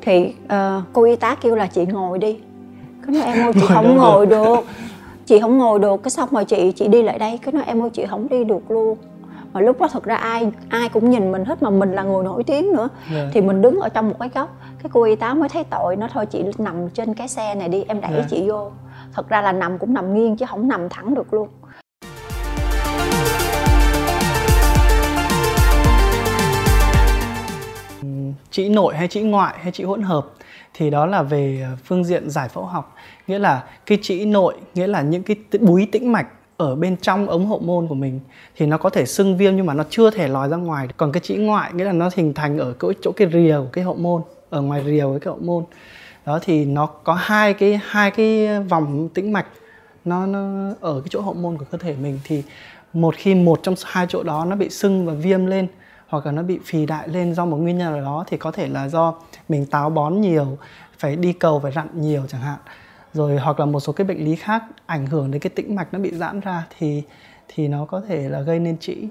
thì 0.00 0.34
uh, 0.44 0.82
cô 0.92 1.04
y 1.04 1.16
tá 1.16 1.36
kêu 1.40 1.54
là 1.54 1.66
chị 1.66 1.86
ngồi 1.86 2.18
đi. 2.18 2.38
Cái 3.06 3.14
nói 3.14 3.22
em 3.34 3.46
ơi 3.46 3.52
chị 3.54 3.66
không 3.68 3.96
ngồi 3.96 4.26
được. 4.26 4.58
Chị 5.26 5.40
không 5.40 5.58
ngồi 5.58 5.78
được 5.78 6.02
cái 6.02 6.10
xong 6.10 6.28
rồi 6.32 6.44
chị 6.44 6.72
chị 6.72 6.88
đi 6.88 7.02
lại 7.02 7.18
đây 7.18 7.38
cái 7.42 7.52
nói 7.52 7.62
em 7.66 7.82
ơi 7.82 7.90
chị 7.90 8.06
không 8.06 8.28
đi 8.28 8.44
được 8.44 8.70
luôn 8.70 8.96
mà 9.52 9.60
lúc 9.60 9.80
đó 9.80 9.88
thật 9.92 10.04
ra 10.04 10.14
ai 10.14 10.50
ai 10.68 10.88
cũng 10.88 11.10
nhìn 11.10 11.32
mình 11.32 11.44
hết 11.44 11.62
mà 11.62 11.70
mình 11.70 11.92
là 11.92 12.02
người 12.02 12.24
nổi 12.24 12.44
tiếng 12.44 12.72
nữa 12.72 12.88
yeah. 13.10 13.24
Dạ. 13.24 13.30
thì 13.32 13.40
mình 13.40 13.62
đứng 13.62 13.80
ở 13.80 13.88
trong 13.88 14.08
một 14.08 14.14
cái 14.20 14.28
góc 14.34 14.56
cái 14.82 14.90
cô 14.92 15.02
y 15.02 15.16
tá 15.16 15.34
mới 15.34 15.48
thấy 15.48 15.64
tội 15.64 15.96
nó 15.96 16.08
thôi 16.12 16.26
chị 16.26 16.44
nằm 16.58 16.90
trên 16.90 17.14
cái 17.14 17.28
xe 17.28 17.54
này 17.54 17.68
đi 17.68 17.84
em 17.88 18.00
đẩy 18.00 18.10
yeah. 18.10 18.22
Dạ. 18.22 18.28
chị 18.30 18.48
vô 18.50 18.70
thật 19.12 19.28
ra 19.28 19.42
là 19.42 19.52
nằm 19.52 19.78
cũng 19.78 19.94
nằm 19.94 20.14
nghiêng 20.14 20.36
chứ 20.36 20.46
không 20.48 20.68
nằm 20.68 20.88
thẳng 20.88 21.14
được 21.14 21.34
luôn 21.34 21.48
chỉ 28.50 28.68
nội 28.68 28.96
hay 28.96 29.08
chỉ 29.08 29.22
ngoại 29.22 29.54
hay 29.62 29.72
chỉ 29.72 29.84
hỗn 29.84 30.02
hợp 30.02 30.26
thì 30.74 30.90
đó 30.90 31.06
là 31.06 31.22
về 31.22 31.66
phương 31.84 32.04
diện 32.04 32.30
giải 32.30 32.48
phẫu 32.48 32.64
học 32.64 32.94
nghĩa 33.26 33.38
là 33.38 33.64
cái 33.86 33.98
chỉ 34.02 34.24
nội 34.24 34.54
nghĩa 34.74 34.86
là 34.86 35.02
những 35.02 35.22
cái 35.22 35.36
búi 35.60 35.88
tĩnh 35.92 36.12
mạch 36.12 36.26
ở 36.58 36.74
bên 36.74 36.96
trong 36.96 37.28
ống 37.28 37.46
hậu 37.46 37.58
môn 37.58 37.88
của 37.88 37.94
mình 37.94 38.20
thì 38.56 38.66
nó 38.66 38.78
có 38.78 38.90
thể 38.90 39.06
sưng 39.06 39.36
viêm 39.36 39.56
nhưng 39.56 39.66
mà 39.66 39.74
nó 39.74 39.84
chưa 39.90 40.10
thể 40.10 40.28
lòi 40.28 40.48
ra 40.48 40.56
ngoài 40.56 40.88
còn 40.96 41.12
cái 41.12 41.20
chỉ 41.24 41.36
ngoại 41.36 41.72
nghĩa 41.72 41.84
là 41.84 41.92
nó 41.92 42.10
hình 42.16 42.34
thành 42.34 42.58
ở 42.58 42.74
chỗ, 42.80 42.92
chỗ 43.02 43.12
cái 43.12 43.28
rìa 43.32 43.56
của 43.58 43.68
cái 43.72 43.84
hậu 43.84 43.94
môn 43.94 44.22
ở 44.50 44.62
ngoài 44.62 44.84
rìa 44.86 45.02
của 45.02 45.18
cái 45.18 45.26
hậu 45.26 45.38
môn. 45.40 45.64
Đó 46.26 46.38
thì 46.42 46.64
nó 46.64 46.86
có 46.86 47.14
hai 47.14 47.54
cái 47.54 47.80
hai 47.84 48.10
cái 48.10 48.60
vòng 48.60 49.08
tĩnh 49.14 49.32
mạch 49.32 49.46
nó, 50.04 50.26
nó 50.26 50.72
ở 50.80 51.00
cái 51.00 51.08
chỗ 51.10 51.20
hậu 51.20 51.34
môn 51.34 51.58
của 51.58 51.64
cơ 51.70 51.78
thể 51.78 51.96
mình. 52.02 52.20
Thì 52.24 52.42
một 52.92 53.14
khi 53.18 53.34
một 53.34 53.60
trong 53.62 53.74
hai 53.84 54.06
chỗ 54.08 54.22
đó 54.22 54.44
nó 54.44 54.56
bị 54.56 54.68
sưng 54.70 55.06
và 55.06 55.12
viêm 55.12 55.46
lên 55.46 55.68
hoặc 56.08 56.26
là 56.26 56.32
nó 56.32 56.42
bị 56.42 56.58
phì 56.64 56.86
đại 56.86 57.08
lên 57.08 57.34
do 57.34 57.44
một 57.44 57.56
nguyên 57.56 57.78
nhân 57.78 57.92
nào 57.92 58.02
đó 58.02 58.24
thì 58.26 58.36
có 58.36 58.50
thể 58.50 58.68
là 58.68 58.88
do 58.88 59.14
mình 59.48 59.66
táo 59.66 59.90
bón 59.90 60.20
nhiều 60.20 60.58
phải 60.98 61.16
đi 61.16 61.32
cầu 61.32 61.60
phải 61.60 61.72
rặn 61.72 61.88
nhiều 61.94 62.22
chẳng 62.28 62.40
hạn 62.40 62.58
rồi 63.18 63.36
hoặc 63.36 63.60
là 63.60 63.66
một 63.66 63.80
số 63.80 63.92
cái 63.92 64.06
bệnh 64.06 64.24
lý 64.24 64.36
khác 64.36 64.62
ảnh 64.86 65.06
hưởng 65.06 65.30
đến 65.30 65.40
cái 65.40 65.50
tĩnh 65.50 65.74
mạch 65.74 65.88
nó 65.92 65.98
bị 65.98 66.10
giãn 66.14 66.40
ra 66.40 66.66
thì 66.78 67.02
thì 67.48 67.68
nó 67.68 67.84
có 67.84 68.02
thể 68.08 68.28
là 68.28 68.40
gây 68.40 68.58
nên 68.58 68.78
trĩ. 68.78 69.08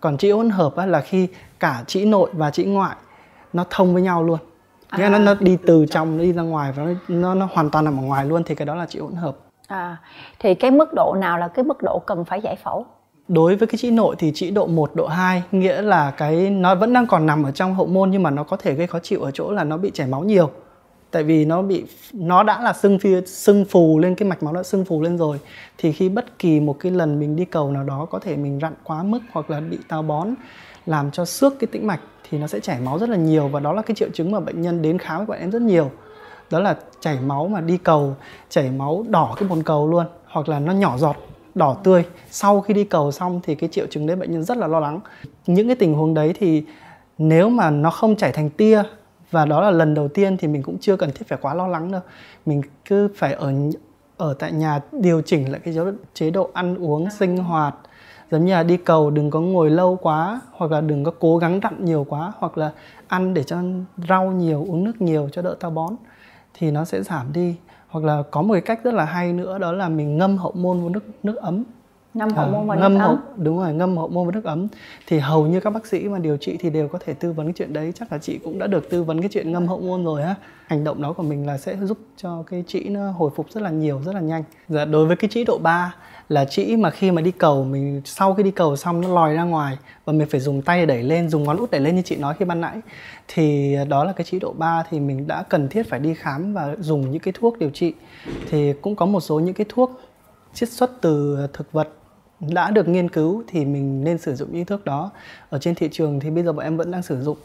Còn 0.00 0.16
trĩ 0.16 0.30
hỗn 0.30 0.50
hợp 0.50 0.74
là 0.86 1.00
khi 1.00 1.28
cả 1.60 1.84
trĩ 1.86 2.04
nội 2.04 2.30
và 2.32 2.50
trĩ 2.50 2.64
ngoại 2.64 2.96
nó 3.52 3.64
thông 3.70 3.92
với 3.92 4.02
nhau 4.02 4.24
luôn. 4.24 4.38
Nghĩa 4.96 5.04
à, 5.04 5.08
nó 5.08 5.18
nó 5.18 5.34
đi 5.40 5.58
từ 5.66 5.86
trong 5.86 6.16
nó 6.16 6.22
đi 6.22 6.32
ra 6.32 6.42
ngoài 6.42 6.72
và 6.72 6.84
nó 6.84 6.92
nó, 7.08 7.34
nó 7.34 7.48
hoàn 7.52 7.70
toàn 7.70 7.84
nằm 7.84 7.98
ở 7.98 8.02
ngoài 8.02 8.24
luôn 8.24 8.42
thì 8.44 8.54
cái 8.54 8.66
đó 8.66 8.74
là 8.74 8.86
trĩ 8.86 8.98
hỗn 8.98 9.14
hợp. 9.14 9.36
À 9.66 9.96
thì 10.38 10.54
cái 10.54 10.70
mức 10.70 10.88
độ 10.94 11.14
nào 11.20 11.38
là 11.38 11.48
cái 11.48 11.64
mức 11.64 11.82
độ 11.82 12.02
cần 12.06 12.24
phải 12.24 12.40
giải 12.40 12.56
phẫu? 12.56 12.86
Đối 13.28 13.56
với 13.56 13.68
cái 13.68 13.78
trĩ 13.78 13.90
nội 13.90 14.16
thì 14.18 14.32
trĩ 14.34 14.50
độ 14.50 14.66
1, 14.66 14.90
độ 14.94 15.06
2 15.06 15.42
nghĩa 15.52 15.82
là 15.82 16.10
cái 16.10 16.50
nó 16.50 16.74
vẫn 16.74 16.92
đang 16.92 17.06
còn 17.06 17.26
nằm 17.26 17.42
ở 17.42 17.50
trong 17.50 17.74
hậu 17.74 17.86
môn 17.86 18.10
nhưng 18.10 18.22
mà 18.22 18.30
nó 18.30 18.42
có 18.44 18.56
thể 18.56 18.74
gây 18.74 18.86
khó 18.86 18.98
chịu 18.98 19.20
ở 19.20 19.30
chỗ 19.30 19.52
là 19.52 19.64
nó 19.64 19.76
bị 19.76 19.90
chảy 19.94 20.06
máu 20.06 20.24
nhiều 20.24 20.50
tại 21.12 21.22
vì 21.22 21.44
nó 21.44 21.62
bị, 21.62 21.84
nó 22.12 22.42
đã 22.42 22.62
là 22.62 22.72
sưng 22.72 22.98
phi, 22.98 23.14
sưng 23.26 23.64
phù 23.64 23.98
lên, 23.98 24.14
cái 24.14 24.28
mạch 24.28 24.42
máu 24.42 24.54
đã 24.54 24.62
sưng 24.62 24.84
phù 24.84 25.02
lên 25.02 25.18
rồi. 25.18 25.38
Thì 25.78 25.92
khi 25.92 26.08
bất 26.08 26.38
kỳ 26.38 26.60
một 26.60 26.76
cái 26.80 26.92
lần 26.92 27.20
mình 27.20 27.36
đi 27.36 27.44
cầu 27.44 27.70
nào 27.70 27.84
đó, 27.84 28.06
có 28.10 28.18
thể 28.18 28.36
mình 28.36 28.58
rặn 28.62 28.72
quá 28.84 29.02
mức 29.02 29.18
hoặc 29.32 29.50
là 29.50 29.60
bị 29.60 29.78
táo 29.88 30.02
bón, 30.02 30.34
làm 30.86 31.10
cho 31.10 31.24
xước 31.24 31.58
cái 31.58 31.68
tĩnh 31.72 31.86
mạch, 31.86 32.00
thì 32.30 32.38
nó 32.38 32.46
sẽ 32.46 32.60
chảy 32.60 32.80
máu 32.80 32.98
rất 32.98 33.08
là 33.08 33.16
nhiều. 33.16 33.48
Và 33.48 33.60
đó 33.60 33.72
là 33.72 33.82
cái 33.82 33.94
triệu 33.94 34.08
chứng 34.14 34.30
mà 34.30 34.40
bệnh 34.40 34.62
nhân 34.62 34.82
đến 34.82 34.98
khám 34.98 35.18
với 35.18 35.26
bọn 35.26 35.38
em 35.38 35.50
rất 35.50 35.62
nhiều. 35.62 35.90
Đó 36.50 36.58
là 36.60 36.76
chảy 37.00 37.18
máu 37.26 37.48
mà 37.48 37.60
đi 37.60 37.76
cầu, 37.76 38.16
chảy 38.48 38.70
máu 38.70 39.04
đỏ 39.08 39.34
cái 39.38 39.48
bồn 39.48 39.62
cầu 39.62 39.88
luôn, 39.88 40.06
hoặc 40.26 40.48
là 40.48 40.58
nó 40.58 40.72
nhỏ 40.72 40.98
giọt, 40.98 41.16
đỏ 41.54 41.76
tươi. 41.84 42.04
Sau 42.30 42.60
khi 42.60 42.74
đi 42.74 42.84
cầu 42.84 43.12
xong 43.12 43.40
thì 43.42 43.54
cái 43.54 43.68
triệu 43.72 43.86
chứng 43.90 44.06
đấy 44.06 44.16
bệnh 44.16 44.32
nhân 44.32 44.42
rất 44.42 44.56
là 44.56 44.66
lo 44.66 44.80
lắng. 44.80 45.00
Những 45.46 45.66
cái 45.66 45.76
tình 45.76 45.94
huống 45.94 46.14
đấy 46.14 46.34
thì 46.38 46.64
nếu 47.18 47.48
mà 47.48 47.70
nó 47.70 47.90
không 47.90 48.16
chảy 48.16 48.32
thành 48.32 48.50
tia 48.50 48.82
và 49.32 49.44
đó 49.44 49.60
là 49.60 49.70
lần 49.70 49.94
đầu 49.94 50.08
tiên 50.08 50.36
thì 50.36 50.48
mình 50.48 50.62
cũng 50.62 50.78
chưa 50.78 50.96
cần 50.96 51.10
thiết 51.14 51.28
phải 51.28 51.38
quá 51.42 51.54
lo 51.54 51.68
lắng 51.68 51.92
đâu. 51.92 52.00
Mình 52.46 52.62
cứ 52.84 53.08
phải 53.16 53.32
ở 53.32 53.52
ở 54.16 54.34
tại 54.38 54.52
nhà 54.52 54.80
điều 54.92 55.22
chỉnh 55.22 55.52
lại 55.52 55.60
cái 55.64 55.74
chế 56.14 56.30
độ 56.30 56.50
ăn 56.52 56.76
uống 56.76 57.10
sinh 57.10 57.36
hoạt. 57.36 57.74
Giống 58.30 58.44
như 58.44 58.52
là 58.52 58.62
đi 58.62 58.76
cầu 58.76 59.10
đừng 59.10 59.30
có 59.30 59.40
ngồi 59.40 59.70
lâu 59.70 59.98
quá 60.02 60.40
hoặc 60.52 60.70
là 60.70 60.80
đừng 60.80 61.04
có 61.04 61.12
cố 61.20 61.38
gắng 61.38 61.60
đặn 61.60 61.84
nhiều 61.84 62.06
quá 62.08 62.32
hoặc 62.38 62.58
là 62.58 62.72
ăn 63.08 63.34
để 63.34 63.42
cho 63.42 63.58
rau 64.08 64.32
nhiều 64.32 64.64
uống 64.68 64.84
nước 64.84 65.00
nhiều 65.00 65.28
cho 65.32 65.42
đỡ 65.42 65.56
táo 65.60 65.70
bón 65.70 65.96
thì 66.54 66.70
nó 66.70 66.84
sẽ 66.84 67.02
giảm 67.02 67.32
đi. 67.32 67.56
Hoặc 67.88 68.04
là 68.04 68.22
có 68.30 68.42
một 68.42 68.52
cái 68.54 68.60
cách 68.60 68.84
rất 68.84 68.94
là 68.94 69.04
hay 69.04 69.32
nữa 69.32 69.58
đó 69.58 69.72
là 69.72 69.88
mình 69.88 70.18
ngâm 70.18 70.36
hậu 70.38 70.52
môn 70.52 70.80
vào 70.80 70.88
nước 70.88 71.04
nước 71.22 71.36
ấm 71.36 71.64
ngâm 72.14 72.30
hậu 72.30 72.46
môn 72.46 72.66
vào 72.66 72.78
ngâm 72.78 72.94
nước 72.94 72.98
hậu, 72.98 73.10
ấm 73.10 73.20
đúng 73.36 73.58
rồi 73.58 73.72
ngâm 73.72 73.96
hậu 73.96 74.08
môn 74.08 74.24
vào 74.26 74.32
nước 74.32 74.44
ấm. 74.44 74.66
Thì 75.06 75.18
hầu 75.18 75.46
như 75.46 75.60
các 75.60 75.70
bác 75.70 75.86
sĩ 75.86 76.08
mà 76.08 76.18
điều 76.18 76.36
trị 76.36 76.56
thì 76.60 76.70
đều 76.70 76.88
có 76.88 76.98
thể 77.04 77.14
tư 77.14 77.32
vấn 77.32 77.46
cái 77.46 77.52
chuyện 77.56 77.72
đấy. 77.72 77.92
Chắc 77.94 78.12
là 78.12 78.18
chị 78.18 78.38
cũng 78.38 78.58
đã 78.58 78.66
được 78.66 78.90
tư 78.90 79.02
vấn 79.02 79.20
cái 79.20 79.30
chuyện 79.32 79.52
ngâm 79.52 79.66
hậu 79.66 79.80
môn 79.80 80.04
rồi 80.04 80.22
ha 80.22 80.34
hành 80.66 80.84
động 80.84 81.02
đó 81.02 81.12
của 81.12 81.22
mình 81.22 81.46
là 81.46 81.58
sẽ 81.58 81.76
giúp 81.82 81.98
cho 82.16 82.42
cái 82.50 82.64
trĩ 82.66 82.80
nó 82.84 83.10
hồi 83.10 83.30
phục 83.36 83.50
rất 83.50 83.60
là 83.60 83.70
nhiều 83.70 84.00
rất 84.04 84.14
là 84.14 84.20
nhanh. 84.20 84.42
Dạ, 84.68 84.84
đối 84.84 85.06
với 85.06 85.16
cái 85.16 85.30
trĩ 85.30 85.44
độ 85.44 85.58
3 85.58 85.94
là 86.28 86.44
trĩ 86.44 86.76
mà 86.76 86.90
khi 86.90 87.10
mà 87.10 87.22
đi 87.22 87.30
cầu 87.30 87.64
mình 87.64 88.02
sau 88.04 88.34
khi 88.34 88.42
đi 88.42 88.50
cầu 88.50 88.76
xong 88.76 89.00
nó 89.00 89.08
lòi 89.08 89.34
ra 89.34 89.44
ngoài 89.44 89.78
và 90.04 90.12
mình 90.12 90.28
phải 90.30 90.40
dùng 90.40 90.62
tay 90.62 90.86
đẩy 90.86 91.02
lên 91.02 91.28
dùng 91.28 91.44
ngón 91.44 91.56
út 91.56 91.70
đẩy 91.70 91.80
lên 91.80 91.96
như 91.96 92.02
chị 92.02 92.16
nói 92.16 92.34
khi 92.38 92.44
ban 92.44 92.60
nãy 92.60 92.80
thì 93.28 93.76
đó 93.88 94.04
là 94.04 94.12
cái 94.12 94.24
trĩ 94.24 94.38
độ 94.38 94.54
3 94.58 94.84
thì 94.90 95.00
mình 95.00 95.26
đã 95.26 95.42
cần 95.42 95.68
thiết 95.68 95.88
phải 95.88 96.00
đi 96.00 96.14
khám 96.14 96.54
và 96.54 96.76
dùng 96.78 97.10
những 97.10 97.20
cái 97.20 97.34
thuốc 97.38 97.58
điều 97.58 97.70
trị. 97.70 97.94
Thì 98.50 98.72
cũng 98.72 98.96
có 98.96 99.06
một 99.06 99.20
số 99.20 99.40
những 99.40 99.54
cái 99.54 99.66
thuốc 99.68 100.00
chiết 100.54 100.68
xuất 100.68 100.90
từ 101.00 101.38
thực 101.52 101.72
vật 101.72 101.88
đã 102.50 102.70
được 102.70 102.88
nghiên 102.88 103.08
cứu 103.08 103.42
thì 103.46 103.64
mình 103.64 104.04
nên 104.04 104.18
sử 104.18 104.34
dụng 104.34 104.48
những 104.52 104.64
thuốc 104.64 104.84
đó. 104.84 105.10
Ở 105.50 105.58
trên 105.58 105.74
thị 105.74 105.88
trường 105.92 106.20
thì 106.20 106.30
bây 106.30 106.44
giờ 106.44 106.52
bọn 106.52 106.64
em 106.64 106.76
vẫn 106.76 106.90
đang 106.90 107.02
sử 107.02 107.22
dụng. 107.22 107.38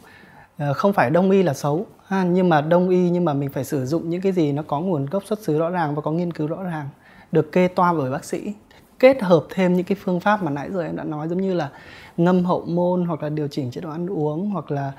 Ờ, 0.58 0.72
không 0.72 0.92
phải 0.92 1.10
đông 1.10 1.30
y 1.30 1.42
là 1.42 1.54
xấu 1.54 1.86
ha, 2.06 2.24
nhưng 2.24 2.48
mà 2.48 2.60
đông 2.60 2.88
y 2.88 3.10
nhưng 3.10 3.24
mà 3.24 3.34
mình 3.34 3.50
phải 3.50 3.64
sử 3.64 3.86
dụng 3.86 4.10
những 4.10 4.20
cái 4.20 4.32
gì 4.32 4.52
nó 4.52 4.62
có 4.62 4.80
nguồn 4.80 5.06
gốc 5.06 5.24
xuất 5.26 5.38
xứ 5.38 5.58
rõ 5.58 5.70
ràng 5.70 5.94
và 5.94 6.02
có 6.02 6.10
nghiên 6.10 6.32
cứu 6.32 6.46
rõ 6.46 6.62
ràng 6.62 6.88
được 7.32 7.52
kê 7.52 7.68
toa 7.68 7.92
bởi 7.92 8.10
bác 8.10 8.24
sĩ. 8.24 8.52
Kết 8.98 9.22
hợp 9.22 9.44
thêm 9.50 9.74
những 9.74 9.84
cái 9.84 9.96
phương 10.04 10.20
pháp 10.20 10.42
mà 10.42 10.50
nãy 10.50 10.68
giờ 10.72 10.82
em 10.82 10.96
đã 10.96 11.04
nói 11.04 11.28
giống 11.28 11.40
như 11.40 11.54
là 11.54 11.68
ngâm 12.16 12.44
hậu 12.44 12.64
môn 12.66 13.04
hoặc 13.04 13.22
là 13.22 13.28
điều 13.28 13.48
chỉnh 13.48 13.70
chế 13.70 13.80
độ 13.80 13.90
ăn 13.90 14.06
uống 14.06 14.50
hoặc 14.50 14.70
là 14.70 14.92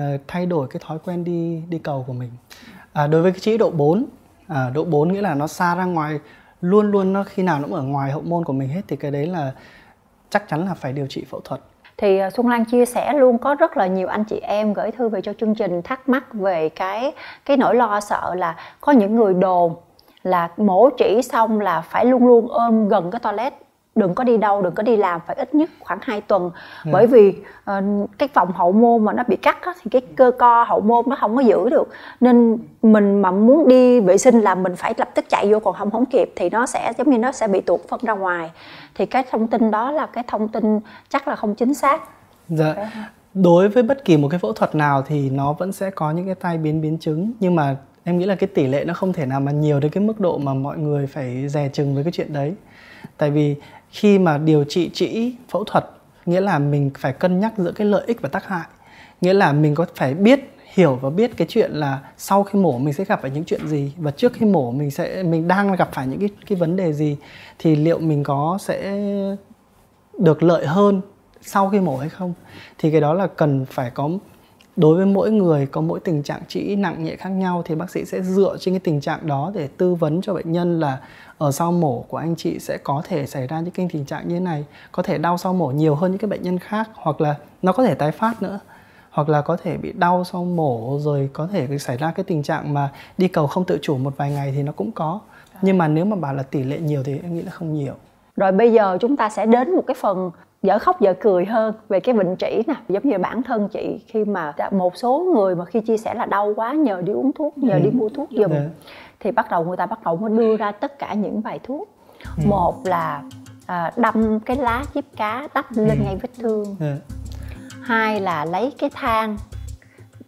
uh, 0.00 0.20
thay 0.28 0.46
đổi 0.46 0.68
cái 0.68 0.82
thói 0.86 0.98
quen 1.04 1.24
đi 1.24 1.62
đi 1.68 1.78
cầu 1.78 2.04
của 2.06 2.12
mình. 2.12 2.30
À, 2.92 3.06
đối 3.06 3.22
với 3.22 3.32
cái 3.32 3.40
chế 3.40 3.58
độ 3.58 3.70
4 3.70 4.06
à, 4.48 4.70
độ 4.74 4.84
4 4.84 5.12
nghĩa 5.12 5.22
là 5.22 5.34
nó 5.34 5.46
xa 5.46 5.74
ra 5.74 5.84
ngoài 5.84 6.18
luôn 6.70 6.90
luôn 6.90 7.12
nó, 7.12 7.24
khi 7.24 7.42
nào 7.42 7.58
nó 7.58 7.64
cũng 7.64 7.74
ở 7.74 7.82
ngoài 7.82 8.10
hậu 8.12 8.22
môn 8.22 8.44
của 8.44 8.52
mình 8.52 8.68
hết 8.68 8.82
thì 8.88 8.96
cái 8.96 9.10
đấy 9.10 9.26
là 9.26 9.52
chắc 10.30 10.48
chắn 10.48 10.66
là 10.66 10.74
phải 10.74 10.92
điều 10.92 11.06
trị 11.06 11.24
phẫu 11.30 11.40
thuật. 11.40 11.60
Thì 11.96 12.18
à, 12.18 12.30
Xuân 12.30 12.48
Lan 12.48 12.64
chia 12.64 12.84
sẻ 12.84 13.12
luôn, 13.12 13.38
có 13.38 13.54
rất 13.54 13.76
là 13.76 13.86
nhiều 13.86 14.08
anh 14.08 14.24
chị 14.24 14.38
em 14.38 14.72
gửi 14.72 14.90
thư 14.90 15.08
về 15.08 15.20
cho 15.20 15.32
chương 15.40 15.54
trình 15.54 15.82
thắc 15.82 16.08
mắc 16.08 16.34
về 16.34 16.68
cái 16.68 17.12
cái 17.44 17.56
nỗi 17.56 17.74
lo 17.74 18.00
sợ 18.00 18.34
là 18.34 18.56
có 18.80 18.92
những 18.92 19.16
người 19.16 19.34
đồn 19.34 19.74
là 20.22 20.48
mổ 20.56 20.90
chỉ 20.98 21.20
xong 21.22 21.60
là 21.60 21.80
phải 21.80 22.04
luôn 22.04 22.26
luôn 22.26 22.48
ôm 22.48 22.88
gần 22.88 23.10
cái 23.10 23.20
toilet 23.20 23.52
đừng 23.96 24.14
có 24.14 24.24
đi 24.24 24.36
đâu 24.36 24.62
đừng 24.62 24.74
có 24.74 24.82
đi 24.82 24.96
làm 24.96 25.20
phải 25.26 25.36
ít 25.36 25.54
nhất 25.54 25.70
khoảng 25.80 25.98
2 26.02 26.20
tuần. 26.20 26.50
Ừ. 26.84 26.90
bởi 26.92 27.06
vì 27.06 27.28
uh, 27.70 28.10
cái 28.18 28.28
vòng 28.34 28.52
hậu 28.52 28.72
môn 28.72 29.04
mà 29.04 29.12
nó 29.12 29.22
bị 29.28 29.36
cắt 29.36 29.58
á, 29.62 29.72
thì 29.82 29.90
cái 29.90 30.02
cơ 30.16 30.30
co 30.38 30.64
hậu 30.64 30.80
môn 30.80 31.04
nó 31.08 31.16
không 31.20 31.36
có 31.36 31.42
giữ 31.42 31.68
được. 31.68 31.88
Nên 32.20 32.58
mình 32.82 33.22
mà 33.22 33.30
muốn 33.30 33.68
đi 33.68 34.00
vệ 34.00 34.18
sinh 34.18 34.40
là 34.40 34.54
mình 34.54 34.76
phải 34.76 34.94
lập 34.96 35.08
tức 35.14 35.24
chạy 35.28 35.52
vô 35.52 35.60
còn 35.60 35.74
không 35.74 35.90
không 35.90 36.06
kịp 36.06 36.32
thì 36.36 36.50
nó 36.50 36.66
sẽ 36.66 36.92
giống 36.98 37.10
như 37.10 37.18
nó 37.18 37.32
sẽ 37.32 37.48
bị 37.48 37.60
tuột 37.60 37.80
phân 37.88 38.00
ra 38.02 38.14
ngoài. 38.14 38.50
Thì 38.94 39.06
cái 39.06 39.24
thông 39.30 39.46
tin 39.46 39.70
đó 39.70 39.90
là 39.90 40.06
cái 40.06 40.24
thông 40.26 40.48
tin 40.48 40.80
chắc 41.08 41.28
là 41.28 41.36
không 41.36 41.54
chính 41.54 41.74
xác. 41.74 42.02
Dạ. 42.48 42.74
Đối 43.34 43.68
với 43.68 43.82
bất 43.82 44.04
kỳ 44.04 44.16
một 44.16 44.28
cái 44.28 44.38
phẫu 44.38 44.52
thuật 44.52 44.74
nào 44.74 45.02
thì 45.02 45.30
nó 45.30 45.52
vẫn 45.52 45.72
sẽ 45.72 45.90
có 45.90 46.10
những 46.10 46.26
cái 46.26 46.34
tai 46.34 46.58
biến 46.58 46.80
biến 46.80 46.98
chứng. 46.98 47.32
Nhưng 47.40 47.54
mà 47.54 47.76
em 48.04 48.18
nghĩ 48.18 48.26
là 48.26 48.34
cái 48.34 48.48
tỷ 48.54 48.66
lệ 48.66 48.84
nó 48.84 48.94
không 48.94 49.12
thể 49.12 49.26
nào 49.26 49.40
mà 49.40 49.52
nhiều 49.52 49.80
đến 49.80 49.90
cái 49.90 50.04
mức 50.04 50.20
độ 50.20 50.38
mà 50.38 50.54
mọi 50.54 50.78
người 50.78 51.06
phải 51.06 51.48
dè 51.48 51.68
chừng 51.72 51.94
với 51.94 52.04
cái 52.04 52.12
chuyện 52.12 52.32
đấy. 52.32 52.54
Tại 53.18 53.30
vì 53.30 53.56
khi 53.90 54.18
mà 54.18 54.38
điều 54.38 54.64
trị 54.64 54.90
trĩ 54.94 55.34
phẫu 55.48 55.64
thuật, 55.64 55.90
nghĩa 56.26 56.40
là 56.40 56.58
mình 56.58 56.90
phải 56.98 57.12
cân 57.12 57.40
nhắc 57.40 57.52
giữa 57.56 57.72
cái 57.72 57.86
lợi 57.86 58.02
ích 58.06 58.20
và 58.20 58.28
tác 58.28 58.46
hại. 58.46 58.66
Nghĩa 59.20 59.34
là 59.34 59.52
mình 59.52 59.74
có 59.74 59.86
phải 59.94 60.14
biết, 60.14 60.40
hiểu 60.74 60.98
và 61.02 61.10
biết 61.10 61.36
cái 61.36 61.46
chuyện 61.50 61.70
là 61.72 61.98
sau 62.16 62.42
khi 62.42 62.58
mổ 62.58 62.78
mình 62.78 62.94
sẽ 62.94 63.04
gặp 63.04 63.22
phải 63.22 63.30
những 63.30 63.44
chuyện 63.44 63.68
gì 63.68 63.92
và 63.96 64.10
trước 64.10 64.32
khi 64.32 64.46
mổ 64.46 64.70
mình 64.70 64.90
sẽ, 64.90 65.22
mình 65.22 65.48
đang 65.48 65.76
gặp 65.76 65.88
phải 65.92 66.06
những 66.06 66.20
cái 66.20 66.28
cái 66.46 66.58
vấn 66.58 66.76
đề 66.76 66.92
gì, 66.92 67.16
thì 67.58 67.76
liệu 67.76 67.98
mình 67.98 68.22
có 68.22 68.58
sẽ 68.60 68.98
được 70.18 70.42
lợi 70.42 70.66
hơn 70.66 71.00
sau 71.42 71.68
khi 71.68 71.80
mổ 71.80 71.96
hay 71.96 72.08
không? 72.08 72.34
Thì 72.78 72.90
cái 72.90 73.00
đó 73.00 73.14
là 73.14 73.26
cần 73.26 73.66
phải 73.70 73.90
có 73.90 74.10
đối 74.76 74.96
với 74.96 75.06
mỗi 75.06 75.30
người 75.30 75.66
có 75.66 75.80
mỗi 75.80 76.00
tình 76.00 76.22
trạng 76.22 76.40
trĩ 76.48 76.76
nặng 76.76 77.04
nhẹ 77.04 77.16
khác 77.16 77.28
nhau 77.28 77.62
thì 77.64 77.74
bác 77.74 77.90
sĩ 77.90 78.04
sẽ 78.04 78.22
dựa 78.22 78.56
trên 78.60 78.74
cái 78.74 78.80
tình 78.80 79.00
trạng 79.00 79.26
đó 79.26 79.50
để 79.54 79.68
tư 79.76 79.94
vấn 79.94 80.20
cho 80.22 80.34
bệnh 80.34 80.52
nhân 80.52 80.80
là 80.80 80.98
ở 81.38 81.52
sau 81.52 81.72
mổ 81.72 82.04
của 82.08 82.16
anh 82.16 82.36
chị 82.36 82.58
sẽ 82.58 82.78
có 82.78 83.02
thể 83.08 83.26
xảy 83.26 83.46
ra 83.46 83.60
những 83.60 83.70
cái 83.70 83.88
tình 83.92 84.04
trạng 84.04 84.28
như 84.28 84.34
thế 84.34 84.40
này 84.40 84.64
có 84.92 85.02
thể 85.02 85.18
đau 85.18 85.38
sau 85.38 85.52
mổ 85.52 85.66
nhiều 85.66 85.94
hơn 85.94 86.10
những 86.10 86.18
cái 86.18 86.28
bệnh 86.28 86.42
nhân 86.42 86.58
khác 86.58 86.90
hoặc 86.94 87.20
là 87.20 87.34
nó 87.62 87.72
có 87.72 87.84
thể 87.84 87.94
tái 87.94 88.12
phát 88.12 88.42
nữa 88.42 88.60
hoặc 89.10 89.28
là 89.28 89.40
có 89.40 89.56
thể 89.56 89.76
bị 89.76 89.92
đau 89.92 90.24
sau 90.24 90.44
mổ 90.44 90.98
rồi 91.00 91.30
có 91.32 91.46
thể 91.52 91.78
xảy 91.78 91.96
ra 91.96 92.12
cái 92.12 92.24
tình 92.24 92.42
trạng 92.42 92.74
mà 92.74 92.92
đi 93.18 93.28
cầu 93.28 93.46
không 93.46 93.64
tự 93.64 93.78
chủ 93.82 93.98
một 93.98 94.16
vài 94.16 94.30
ngày 94.30 94.52
thì 94.56 94.62
nó 94.62 94.72
cũng 94.72 94.92
có. 94.92 95.20
Nhưng 95.62 95.78
mà 95.78 95.88
nếu 95.88 96.04
mà 96.04 96.16
bảo 96.16 96.34
là 96.34 96.42
tỷ 96.42 96.62
lệ 96.62 96.78
nhiều 96.78 97.02
thì 97.02 97.18
em 97.22 97.34
nghĩ 97.34 97.42
là 97.42 97.50
không 97.50 97.74
nhiều 97.74 97.94
rồi 98.36 98.52
bây 98.52 98.72
giờ 98.72 98.98
chúng 99.00 99.16
ta 99.16 99.28
sẽ 99.28 99.46
đến 99.46 99.76
một 99.76 99.82
cái 99.86 99.94
phần 99.94 100.30
dở 100.62 100.78
khóc 100.78 101.00
dở 101.00 101.14
cười 101.20 101.44
hơn 101.44 101.74
về 101.88 102.00
cái 102.00 102.14
bệnh 102.14 102.36
trĩ 102.36 102.62
nè 102.66 102.74
giống 102.88 103.08
như 103.08 103.18
bản 103.18 103.42
thân 103.42 103.68
chị 103.68 104.00
khi 104.06 104.24
mà 104.24 104.52
một 104.70 104.96
số 104.96 105.26
người 105.34 105.54
mà 105.54 105.64
khi 105.64 105.80
chia 105.80 105.96
sẻ 105.96 106.14
là 106.14 106.26
đau 106.26 106.52
quá 106.56 106.72
nhờ 106.72 107.02
đi 107.04 107.12
uống 107.12 107.32
thuốc 107.32 107.58
nhờ 107.58 107.74
ừ. 107.74 107.78
đi 107.78 107.90
mua 107.90 108.08
thuốc 108.08 108.28
giùm. 108.30 108.50
Dạ. 108.50 108.60
thì 109.20 109.30
bắt 109.30 109.50
đầu 109.50 109.64
người 109.64 109.76
ta 109.76 109.86
bắt 109.86 110.04
đầu 110.04 110.16
mới 110.16 110.30
đưa 110.30 110.56
ra 110.56 110.72
tất 110.72 110.98
cả 110.98 111.14
những 111.14 111.42
bài 111.42 111.60
thuốc 111.62 111.88
ừ. 112.36 112.42
một 112.46 112.86
là 112.86 113.22
à, 113.66 113.92
đâm 113.96 114.40
cái 114.40 114.56
lá 114.56 114.84
chip 114.94 115.04
cá 115.16 115.48
đắp 115.54 115.66
lên 115.76 115.98
ừ. 115.98 116.04
ngay 116.04 116.16
vết 116.22 116.30
thương. 116.38 116.76
Dạ. 116.80 116.96
hai 117.82 118.20
là 118.20 118.44
lấy 118.44 118.72
cái 118.78 118.90
than 118.94 119.36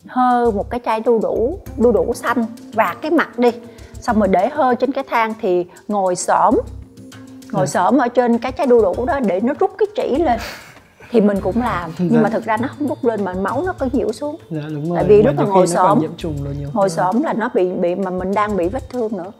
hơ 0.06 0.50
một 0.50 0.70
cái 0.70 0.80
chai 0.84 1.00
đu 1.00 1.18
đủ 1.22 1.58
đu 1.76 1.92
đủ 1.92 2.12
xanh 2.14 2.44
và 2.72 2.96
cái 3.00 3.10
mặt 3.10 3.38
đi 3.38 3.50
xong 3.92 4.18
rồi 4.18 4.28
để 4.28 4.48
hơ 4.48 4.74
trên 4.74 4.92
cái 4.92 5.04
than 5.04 5.34
thì 5.40 5.66
ngồi 5.88 6.16
xổm 6.16 6.54
ngồi 7.52 7.66
dạ. 7.66 7.84
xổm 7.84 7.98
ở 7.98 8.08
trên 8.08 8.38
cái 8.38 8.52
chai 8.52 8.66
đu 8.66 8.82
đủ 8.82 9.04
đó 9.06 9.20
để 9.20 9.40
nó 9.40 9.54
rút 9.60 9.70
cái 9.78 9.86
chỉ 9.96 10.24
lên 10.24 10.38
thì 11.10 11.20
mình 11.20 11.40
cũng 11.40 11.62
làm 11.62 11.90
nhưng 11.98 12.12
dạ. 12.12 12.20
mà 12.20 12.28
thực 12.28 12.44
ra 12.44 12.56
nó 12.56 12.68
không 12.78 12.88
rút 12.88 13.04
lên 13.04 13.24
mà 13.24 13.32
máu 13.32 13.62
nó 13.66 13.72
có 13.72 13.88
nhiễu 13.92 14.12
xuống 14.12 14.36
dạ, 14.50 14.62
đúng 14.68 14.88
rồi. 14.88 14.96
tại 14.96 15.04
vì 15.08 15.22
lúc 15.22 15.34
mà 15.36 15.44
ngồi 15.44 15.66
xổm 15.66 16.02
ngồi 16.72 16.90
xổm 16.90 17.22
là 17.22 17.32
nó 17.32 17.50
bị 17.54 17.72
bị 17.72 17.94
mà 17.94 18.10
mình 18.10 18.34
đang 18.34 18.56
bị 18.56 18.68
vết 18.68 18.90
thương 18.90 19.16
nữa 19.16 19.32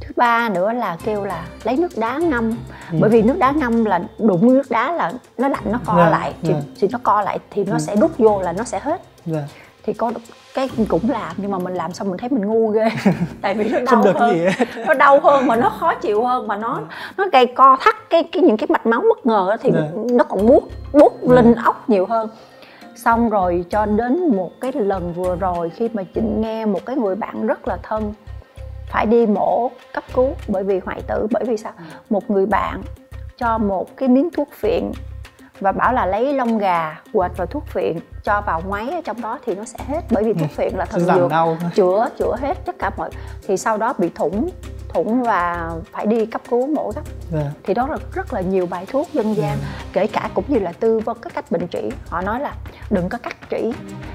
thứ 0.00 0.12
ba 0.16 0.48
nữa 0.48 0.72
là 0.72 0.96
kêu 1.04 1.24
là 1.24 1.46
lấy 1.64 1.76
nước 1.76 1.98
đá 1.98 2.18
ngâm 2.18 2.50
ừ. 2.92 2.98
bởi 3.00 3.10
vì 3.10 3.22
nước 3.22 3.38
đá 3.38 3.50
ngâm 3.50 3.84
là 3.84 4.00
đụng 4.18 4.54
nước 4.54 4.70
đá 4.70 4.92
là 4.92 5.12
nó 5.38 5.48
lạnh 5.48 5.64
nó 5.64 5.80
co 5.86 5.96
yeah, 5.96 6.10
lại 6.10 6.34
thì, 6.42 6.52
yeah. 6.52 6.64
thì 6.80 6.88
nó 6.92 6.98
co 7.02 7.22
lại 7.22 7.38
thì 7.50 7.64
nó 7.64 7.76
ừ. 7.76 7.78
sẽ 7.78 7.96
rút 7.96 8.18
vô 8.18 8.40
là 8.40 8.52
nó 8.52 8.64
sẽ 8.64 8.80
hết 8.82 9.02
yeah. 9.32 9.44
thì 9.84 9.92
có 9.92 10.12
cái 10.54 10.68
cũng 10.88 11.10
làm 11.10 11.36
nhưng 11.36 11.50
mà 11.50 11.58
mình 11.58 11.74
làm 11.74 11.92
xong 11.92 12.08
mình 12.08 12.18
thấy 12.18 12.28
mình 12.28 12.46
ngu 12.46 12.68
ghê 12.68 12.88
tại 13.40 13.54
vì 13.54 13.70
nó 13.70 13.78
đau 13.78 13.86
Không 13.86 14.04
được 14.04 14.16
hơn 14.18 14.38
gì 14.38 14.64
nó 14.86 14.94
đau 14.94 15.20
hơn 15.20 15.46
mà 15.46 15.56
nó 15.56 15.68
khó 15.68 15.94
chịu 15.94 16.24
hơn 16.24 16.46
mà 16.46 16.56
nó 16.56 16.80
nó 17.16 17.26
gây 17.32 17.46
co 17.46 17.76
thắt 17.80 18.10
cái 18.10 18.22
cái 18.32 18.42
những 18.42 18.56
cái 18.56 18.66
mạch 18.70 18.86
máu 18.86 19.00
bất 19.00 19.26
ngờ 19.26 19.46
đó 19.50 19.56
thì 19.60 19.70
yeah. 19.74 19.84
Dạ. 19.94 20.02
nó 20.12 20.24
còn 20.24 20.46
buốt 20.46 20.64
buốt 20.92 21.12
yeah. 21.22 21.34
lên 21.34 21.54
ốc 21.54 21.88
nhiều 21.88 22.06
hơn 22.06 22.28
xong 22.96 23.30
rồi 23.30 23.64
cho 23.70 23.86
đến 23.86 24.36
một 24.36 24.50
cái 24.60 24.72
lần 24.74 25.12
vừa 25.12 25.36
rồi 25.36 25.70
khi 25.70 25.88
mà 25.92 26.02
chị 26.14 26.20
nghe 26.20 26.66
một 26.66 26.86
cái 26.86 26.96
người 26.96 27.14
bạn 27.14 27.46
rất 27.46 27.68
là 27.68 27.78
thân 27.82 28.14
phải 28.92 29.06
đi 29.06 29.26
mổ 29.26 29.70
cấp 29.92 30.04
cứu 30.14 30.28
bởi 30.48 30.64
vì 30.64 30.80
hoại 30.84 31.02
tử 31.06 31.26
bởi 31.30 31.44
vì 31.44 31.56
sao 31.56 31.72
một 32.10 32.30
người 32.30 32.46
bạn 32.46 32.82
cho 33.36 33.58
một 33.58 33.96
cái 33.96 34.08
miếng 34.08 34.30
thuốc 34.30 34.48
phiện 34.52 34.92
và 35.62 35.72
bảo 35.72 35.92
là 35.92 36.06
lấy 36.06 36.34
lông 36.34 36.58
gà 36.58 37.00
quệt 37.12 37.30
vào 37.36 37.46
thuốc 37.46 37.66
phiện 37.66 37.98
cho 38.24 38.42
vào 38.46 38.62
máy 38.68 38.90
ở 38.90 39.00
trong 39.04 39.20
đó 39.20 39.38
thì 39.46 39.54
nó 39.54 39.64
sẽ 39.64 39.78
hết 39.88 40.00
bởi 40.10 40.24
vì 40.24 40.32
thuốc 40.32 40.48
ừ. 40.50 40.54
phiện 40.56 40.74
là 40.74 40.84
thần 40.84 41.00
dược 41.00 41.32
chữa 41.74 42.08
chữa 42.18 42.36
hết 42.40 42.66
tất 42.66 42.76
cả 42.78 42.90
mọi 42.96 43.10
thì 43.46 43.56
sau 43.56 43.76
đó 43.76 43.94
bị 43.98 44.10
thủng 44.14 44.50
thủng 44.88 45.22
và 45.22 45.70
phải 45.92 46.06
đi 46.06 46.26
cấp 46.26 46.42
cứu 46.50 46.66
mổ 46.66 46.92
gấp 46.94 47.02
yeah. 47.32 47.44
Dạ. 47.44 47.50
thì 47.62 47.74
đó 47.74 47.86
là 47.86 47.96
rất 48.14 48.32
là 48.32 48.40
nhiều 48.40 48.66
bài 48.66 48.86
thuốc 48.92 49.08
dân 49.12 49.36
gian 49.36 49.48
yeah. 49.48 49.58
Kể 49.92 50.06
cả 50.06 50.30
cũng 50.34 50.44
như 50.48 50.58
là 50.58 50.72
tư 50.72 50.98
vấn 50.98 51.18
các 51.22 51.34
cách 51.34 51.50
bệnh 51.50 51.68
trĩ 51.68 51.90
họ 52.08 52.22
nói 52.22 52.40
là 52.40 52.54
đừng 52.90 53.08
có 53.08 53.18
cắt 53.18 53.36
trĩ 53.50 53.72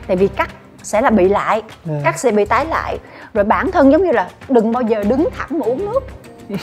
tại 0.08 0.18
vì 0.18 0.28
cắt 0.28 0.50
sẽ 0.84 1.02
là 1.02 1.10
bị 1.10 1.30
lại 1.30 1.62
yeah. 1.62 1.72
Dạ. 1.86 2.02
cắt 2.04 2.20
sẽ 2.20 2.32
bị 2.32 2.46
tái 2.46 2.66
lại 2.66 2.98
rồi 3.34 3.44
bản 3.44 3.72
thân 3.72 3.92
giống 3.92 4.04
như 4.04 4.12
là 4.12 4.30
đừng 4.50 4.72
bao 4.72 4.84
giờ 4.84 5.04
đứng 5.04 5.30
thẳng 5.38 5.60
mà 5.60 5.66
uống 5.66 5.86
nước 5.86 6.00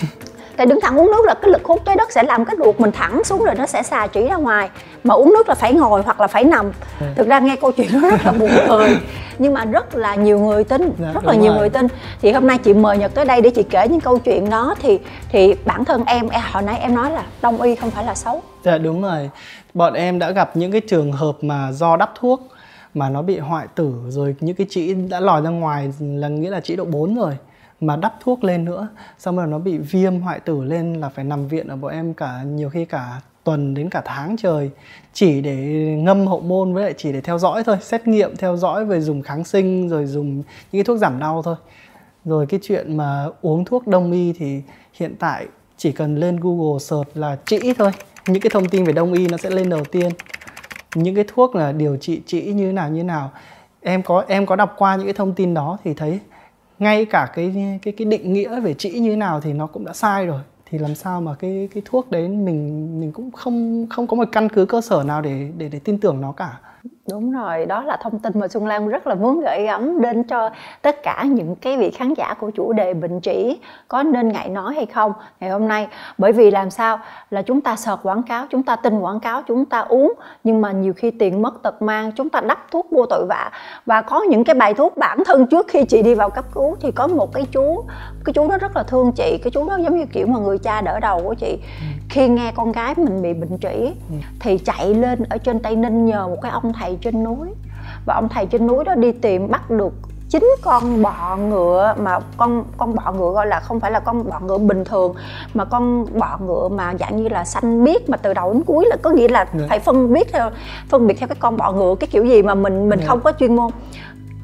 tại 0.56 0.66
đứng 0.66 0.80
thẳng 0.80 0.96
uống 1.00 1.10
nước 1.10 1.24
là 1.26 1.34
cái 1.34 1.50
lực 1.50 1.64
hút 1.64 1.82
trái 1.84 1.96
đất 1.96 2.12
sẽ 2.12 2.22
làm 2.22 2.44
cái 2.44 2.56
ruột 2.58 2.80
mình 2.80 2.92
thẳng 2.92 3.24
xuống 3.24 3.44
rồi 3.44 3.54
nó 3.54 3.66
sẽ 3.66 3.82
xà 3.82 4.06
chỉ 4.06 4.28
ra 4.28 4.36
ngoài. 4.36 4.70
Mà 5.04 5.14
uống 5.14 5.32
nước 5.32 5.48
là 5.48 5.54
phải 5.54 5.74
ngồi 5.74 6.02
hoặc 6.02 6.20
là 6.20 6.26
phải 6.26 6.44
nằm. 6.44 6.72
Ừ. 7.00 7.06
thực 7.16 7.28
ra 7.28 7.38
nghe 7.38 7.56
câu 7.56 7.72
chuyện 7.72 7.88
nó 7.92 8.10
rất 8.10 8.24
là 8.24 8.32
buồn 8.32 8.50
cười. 8.68 8.98
Nhưng 9.38 9.54
mà 9.54 9.64
rất 9.64 9.94
là 9.94 10.14
nhiều 10.14 10.38
người 10.38 10.64
tin 10.64 10.92
dạ, 10.98 11.12
rất 11.12 11.24
là 11.24 11.34
nhiều 11.34 11.52
rồi. 11.52 11.60
người 11.60 11.68
tin. 11.70 11.86
Thì 12.22 12.32
hôm 12.32 12.46
nay 12.46 12.58
chị 12.58 12.74
mời 12.74 12.98
nhật 12.98 13.14
tới 13.14 13.24
đây 13.24 13.40
để 13.40 13.50
chị 13.50 13.62
kể 13.62 13.88
những 13.88 14.00
câu 14.00 14.18
chuyện 14.18 14.50
đó. 14.50 14.74
Thì 14.80 14.98
thì 15.28 15.54
bản 15.64 15.84
thân 15.84 16.04
em 16.06 16.28
hồi 16.52 16.62
nãy 16.62 16.78
em 16.80 16.94
nói 16.94 17.10
là 17.10 17.22
đông 17.42 17.62
y 17.62 17.74
không 17.74 17.90
phải 17.90 18.04
là 18.04 18.14
xấu. 18.14 18.42
Dạ 18.64 18.78
đúng 18.78 19.02
rồi. 19.02 19.30
Bọn 19.74 19.92
em 19.94 20.18
đã 20.18 20.30
gặp 20.30 20.56
những 20.56 20.72
cái 20.72 20.80
trường 20.80 21.12
hợp 21.12 21.36
mà 21.40 21.72
do 21.72 21.96
đắp 21.96 22.12
thuốc 22.20 22.40
mà 22.94 23.08
nó 23.08 23.22
bị 23.22 23.38
hoại 23.38 23.66
tử 23.74 23.92
rồi 24.08 24.34
những 24.40 24.56
cái 24.56 24.66
chỉ 24.70 24.94
đã 24.94 25.20
lòi 25.20 25.42
ra 25.42 25.50
ngoài 25.50 25.92
là 26.00 26.28
nghĩa 26.28 26.50
là 26.50 26.60
chỉ 26.60 26.76
độ 26.76 26.84
4 26.84 27.14
rồi 27.14 27.36
mà 27.86 27.96
đắp 27.96 28.14
thuốc 28.20 28.44
lên 28.44 28.64
nữa. 28.64 28.88
Xong 29.18 29.36
rồi 29.36 29.46
nó 29.46 29.58
bị 29.58 29.78
viêm 29.78 30.20
hoại 30.20 30.40
tử 30.40 30.62
lên 30.62 30.94
là 30.94 31.08
phải 31.08 31.24
nằm 31.24 31.48
viện 31.48 31.68
ở 31.68 31.76
bọn 31.76 31.92
em 31.92 32.14
cả, 32.14 32.42
nhiều 32.42 32.70
khi 32.70 32.84
cả 32.84 33.20
tuần 33.44 33.74
đến 33.74 33.90
cả 33.90 34.02
tháng 34.04 34.36
trời. 34.36 34.70
Chỉ 35.12 35.40
để 35.40 35.56
ngâm 35.98 36.26
hậu 36.26 36.40
môn 36.40 36.74
với 36.74 36.84
lại 36.84 36.94
chỉ 36.96 37.12
để 37.12 37.20
theo 37.20 37.38
dõi 37.38 37.64
thôi, 37.64 37.76
xét 37.80 38.08
nghiệm, 38.08 38.36
theo 38.36 38.56
dõi 38.56 38.84
về 38.84 39.00
dùng 39.00 39.22
kháng 39.22 39.44
sinh, 39.44 39.88
rồi 39.88 40.06
dùng 40.06 40.34
những 40.36 40.42
cái 40.72 40.84
thuốc 40.84 40.98
giảm 40.98 41.18
đau 41.18 41.42
thôi. 41.42 41.56
Rồi 42.24 42.46
cái 42.46 42.60
chuyện 42.62 42.96
mà 42.96 43.26
uống 43.42 43.64
thuốc 43.64 43.86
đông 43.86 44.12
y 44.12 44.32
thì 44.32 44.62
hiện 44.94 45.14
tại 45.18 45.46
chỉ 45.76 45.92
cần 45.92 46.16
lên 46.16 46.36
google 46.40 46.78
search 46.78 47.16
là 47.16 47.36
trĩ 47.46 47.58
thôi. 47.78 47.90
Những 48.26 48.42
cái 48.42 48.50
thông 48.50 48.68
tin 48.68 48.84
về 48.84 48.92
đông 48.92 49.12
y 49.12 49.28
nó 49.28 49.36
sẽ 49.36 49.50
lên 49.50 49.68
đầu 49.68 49.84
tiên. 49.84 50.08
Những 50.94 51.14
cái 51.14 51.24
thuốc 51.34 51.54
là 51.54 51.72
điều 51.72 51.96
trị 51.96 52.22
trĩ 52.26 52.42
như 52.42 52.66
thế 52.66 52.72
nào, 52.72 52.90
như 52.90 53.00
thế 53.00 53.04
nào. 53.04 53.30
Em 53.80 54.02
có 54.02 54.24
em 54.28 54.46
có 54.46 54.56
đọc 54.56 54.74
qua 54.76 54.96
những 54.96 55.06
cái 55.06 55.14
thông 55.14 55.34
tin 55.34 55.54
đó 55.54 55.78
thì 55.84 55.94
thấy 55.94 56.20
ngay 56.78 57.04
cả 57.04 57.30
cái 57.34 57.78
cái 57.82 57.92
cái 57.96 58.06
định 58.06 58.32
nghĩa 58.32 58.60
về 58.60 58.74
trĩ 58.74 58.90
như 58.90 59.10
thế 59.10 59.16
nào 59.16 59.40
thì 59.40 59.52
nó 59.52 59.66
cũng 59.66 59.84
đã 59.84 59.92
sai 59.92 60.26
rồi. 60.26 60.40
Thì 60.66 60.78
làm 60.78 60.94
sao 60.94 61.20
mà 61.20 61.34
cái 61.34 61.68
cái 61.74 61.82
thuốc 61.86 62.10
đấy 62.10 62.28
mình 62.28 63.00
mình 63.00 63.12
cũng 63.12 63.30
không 63.32 63.86
không 63.90 64.06
có 64.06 64.16
một 64.16 64.28
căn 64.32 64.48
cứ 64.48 64.66
cơ 64.66 64.80
sở 64.80 65.02
nào 65.06 65.22
để 65.22 65.50
để 65.58 65.68
để 65.68 65.78
tin 65.78 65.98
tưởng 66.00 66.20
nó 66.20 66.32
cả. 66.32 66.60
Đúng 67.10 67.32
rồi, 67.32 67.66
đó 67.66 67.82
là 67.82 67.96
thông 68.02 68.18
tin 68.18 68.32
mà 68.40 68.48
Xuân 68.48 68.66
Lan 68.66 68.88
rất 68.88 69.06
là 69.06 69.14
muốn 69.14 69.40
gửi 69.40 69.62
gắm 69.62 70.00
đến 70.00 70.22
cho 70.22 70.50
tất 70.82 71.02
cả 71.02 71.24
những 71.30 71.56
cái 71.56 71.76
vị 71.76 71.90
khán 71.90 72.14
giả 72.14 72.34
của 72.40 72.50
chủ 72.50 72.72
đề 72.72 72.94
bệnh 72.94 73.20
trĩ 73.20 73.58
có 73.88 74.02
nên 74.02 74.28
ngại 74.28 74.48
nói 74.48 74.74
hay 74.74 74.86
không 74.86 75.12
ngày 75.40 75.50
hôm 75.50 75.68
nay. 75.68 75.88
Bởi 76.18 76.32
vì 76.32 76.50
làm 76.50 76.70
sao 76.70 76.98
là 77.30 77.42
chúng 77.42 77.60
ta 77.60 77.76
sợt 77.76 77.96
quảng 78.02 78.22
cáo, 78.22 78.46
chúng 78.50 78.62
ta 78.62 78.76
tin 78.76 78.98
quảng 78.98 79.20
cáo, 79.20 79.42
chúng 79.42 79.64
ta 79.64 79.78
uống 79.78 80.12
nhưng 80.44 80.60
mà 80.60 80.72
nhiều 80.72 80.92
khi 80.96 81.10
tiền 81.10 81.42
mất 81.42 81.62
tật 81.62 81.82
mang, 81.82 82.12
chúng 82.12 82.28
ta 82.28 82.40
đắp 82.40 82.70
thuốc 82.70 82.86
vô 82.90 83.06
tội 83.06 83.26
vạ. 83.28 83.50
Và 83.86 84.02
có 84.02 84.20
những 84.22 84.44
cái 84.44 84.54
bài 84.54 84.74
thuốc 84.74 84.96
bản 84.96 85.18
thân 85.24 85.46
trước 85.46 85.66
khi 85.68 85.84
chị 85.84 86.02
đi 86.02 86.14
vào 86.14 86.30
cấp 86.30 86.44
cứu 86.54 86.76
thì 86.80 86.92
có 86.92 87.06
một 87.06 87.32
cái 87.34 87.46
chú, 87.52 87.84
cái 88.24 88.32
chú 88.32 88.48
đó 88.48 88.58
rất 88.58 88.76
là 88.76 88.82
thương 88.82 89.12
chị, 89.12 89.38
cái 89.44 89.50
chú 89.50 89.68
đó 89.68 89.76
giống 89.76 89.98
như 89.98 90.06
kiểu 90.06 90.26
mà 90.26 90.38
người 90.38 90.58
cha 90.58 90.80
đỡ 90.80 91.00
đầu 91.00 91.20
của 91.24 91.34
chị. 91.34 91.58
Ừ. 91.80 91.86
Khi 92.10 92.28
nghe 92.28 92.52
con 92.54 92.72
gái 92.72 92.94
mình 92.96 93.22
bị 93.22 93.32
bệnh 93.34 93.58
trĩ 93.58 93.92
ừ. 94.10 94.16
thì 94.40 94.58
chạy 94.58 94.94
lên 94.94 95.24
ở 95.30 95.38
trên 95.38 95.60
Tây 95.60 95.76
Ninh 95.76 96.04
nhờ 96.04 96.28
một 96.28 96.36
cái 96.42 96.52
ông 96.52 96.72
thầy 96.78 96.98
trên 97.02 97.24
núi 97.24 97.48
và 98.06 98.14
ông 98.14 98.28
thầy 98.28 98.46
trên 98.46 98.66
núi 98.66 98.84
đó 98.84 98.94
đi 98.94 99.12
tìm 99.12 99.50
bắt 99.50 99.70
được 99.70 99.92
chín 100.28 100.44
con 100.62 101.02
bọ 101.02 101.36
ngựa 101.36 101.94
mà 101.98 102.18
con 102.36 102.64
con 102.76 102.94
bọ 102.94 103.12
ngựa 103.12 103.30
gọi 103.30 103.46
là 103.46 103.60
không 103.60 103.80
phải 103.80 103.90
là 103.90 104.00
con 104.00 104.30
bọ 104.30 104.40
ngựa 104.40 104.58
bình 104.58 104.84
thường 104.84 105.14
mà 105.54 105.64
con 105.64 106.06
bọ 106.18 106.38
ngựa 106.46 106.68
mà 106.68 106.94
dạng 107.00 107.16
như 107.16 107.28
là 107.28 107.44
xanh 107.44 107.84
biếc 107.84 108.08
mà 108.10 108.16
từ 108.16 108.34
đầu 108.34 108.52
đến 108.52 108.62
cuối 108.66 108.86
là 108.88 108.96
có 109.02 109.10
nghĩa 109.10 109.28
là 109.28 109.46
Dạ. 109.58 109.66
phải 109.68 109.78
phân 109.78 110.12
biệt 110.12 110.32
theo 110.32 110.50
phân 110.88 111.06
biệt 111.06 111.14
theo 111.18 111.28
cái 111.28 111.36
con 111.40 111.56
bọ 111.56 111.72
ngựa 111.72 111.94
cái 112.00 112.08
kiểu 112.12 112.24
gì 112.24 112.42
mà 112.42 112.54
mình 112.54 112.88
mình 112.88 112.98
Dạ. 113.00 113.06
không 113.08 113.20
có 113.20 113.32
chuyên 113.38 113.56
môn 113.56 113.70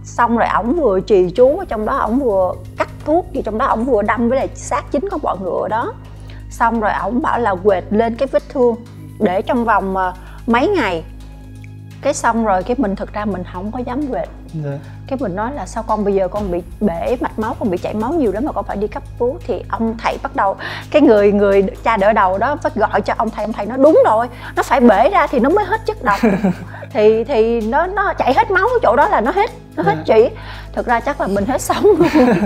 xong 0.04 0.36
rồi 0.36 0.48
ổng 0.48 0.72
vừa 0.80 1.00
trì 1.00 1.30
chú 1.30 1.58
ở 1.58 1.64
trong 1.64 1.86
đó 1.86 1.96
ổng 1.98 2.18
vừa 2.18 2.52
cắt 2.78 2.88
thuốc 3.04 3.26
gì 3.32 3.42
trong 3.42 3.58
đó 3.58 3.66
ổng 3.66 3.84
vừa 3.84 4.02
đâm 4.02 4.28
với 4.28 4.38
lại 4.38 4.48
xác 4.54 4.92
chính 4.92 5.08
con 5.10 5.20
bọ 5.22 5.36
ngựa 5.42 5.68
đó 5.68 5.92
xong 6.50 6.80
rồi 6.80 6.92
ổng 7.02 7.22
bảo 7.22 7.38
là 7.38 7.54
quệt 7.64 7.84
lên 7.90 8.16
cái 8.16 8.28
vết 8.32 8.42
thương 8.48 8.74
để 9.18 9.42
trong 9.42 9.64
vòng 9.64 9.96
ờ, 9.96 10.12
mấy 10.46 10.68
ngày 10.68 11.04
cái 12.02 12.14
xong 12.14 12.44
rồi 12.44 12.62
cái 12.62 12.76
mình 12.78 12.96
thực 12.96 13.12
ra 13.12 13.24
mình 13.24 13.42
không 13.52 13.72
có 13.72 13.78
dám 13.78 14.06
quệt 14.06 14.28
dạ. 14.64 14.70
cái 15.06 15.18
mình 15.20 15.36
nói 15.36 15.54
là 15.54 15.66
sao 15.66 15.82
con 15.82 16.04
bây 16.04 16.14
giờ 16.14 16.28
con 16.28 16.50
bị 16.50 16.62
bể 16.80 17.16
mạch 17.20 17.38
máu 17.38 17.56
con 17.58 17.70
bị 17.70 17.78
chảy 17.78 17.94
máu 17.94 18.12
nhiều 18.12 18.32
lắm 18.32 18.44
mà 18.44 18.52
con 18.52 18.64
phải 18.64 18.76
đi 18.76 18.86
cấp 18.86 19.02
cứu. 19.18 19.38
Thì 19.46 19.64
ông 19.68 19.94
thầy 19.98 20.18
bắt 20.22 20.36
đầu 20.36 20.56
cái 20.90 21.02
người 21.02 21.32
người 21.32 21.62
cha 21.84 21.96
đỡ 21.96 22.12
đầu 22.12 22.38
đó 22.38 22.56
phải 22.62 22.72
gọi 22.74 23.00
cho 23.00 23.14
ông 23.16 23.30
thầy. 23.30 23.44
Ông 23.44 23.52
thầy 23.52 23.66
nói 23.66 23.78
đúng 23.78 24.02
rồi 24.04 24.26
nó 24.56 24.62
phải 24.62 24.80
bể 24.80 25.10
ra 25.10 25.26
thì 25.26 25.40
nó 25.40 25.50
mới 25.50 25.64
hết 25.64 25.80
chất 25.86 26.02
độc. 26.02 26.20
Thì 26.92 27.24
thì 27.24 27.60
nó 27.60 27.86
nó 27.86 28.14
chảy 28.14 28.34
hết 28.34 28.50
máu 28.50 28.68
chỗ 28.82 28.96
đó 28.96 29.08
là 29.08 29.20
nó 29.20 29.30
hết 29.30 29.50
nó 29.76 29.82
hết 29.82 29.94
Dạ. 29.96 30.02
chỉ. 30.06 30.28
Thực 30.72 30.86
ra 30.86 31.00
chắc 31.00 31.20
là 31.20 31.26
mình 31.26 31.46
hết 31.46 31.60
sống. 31.60 31.86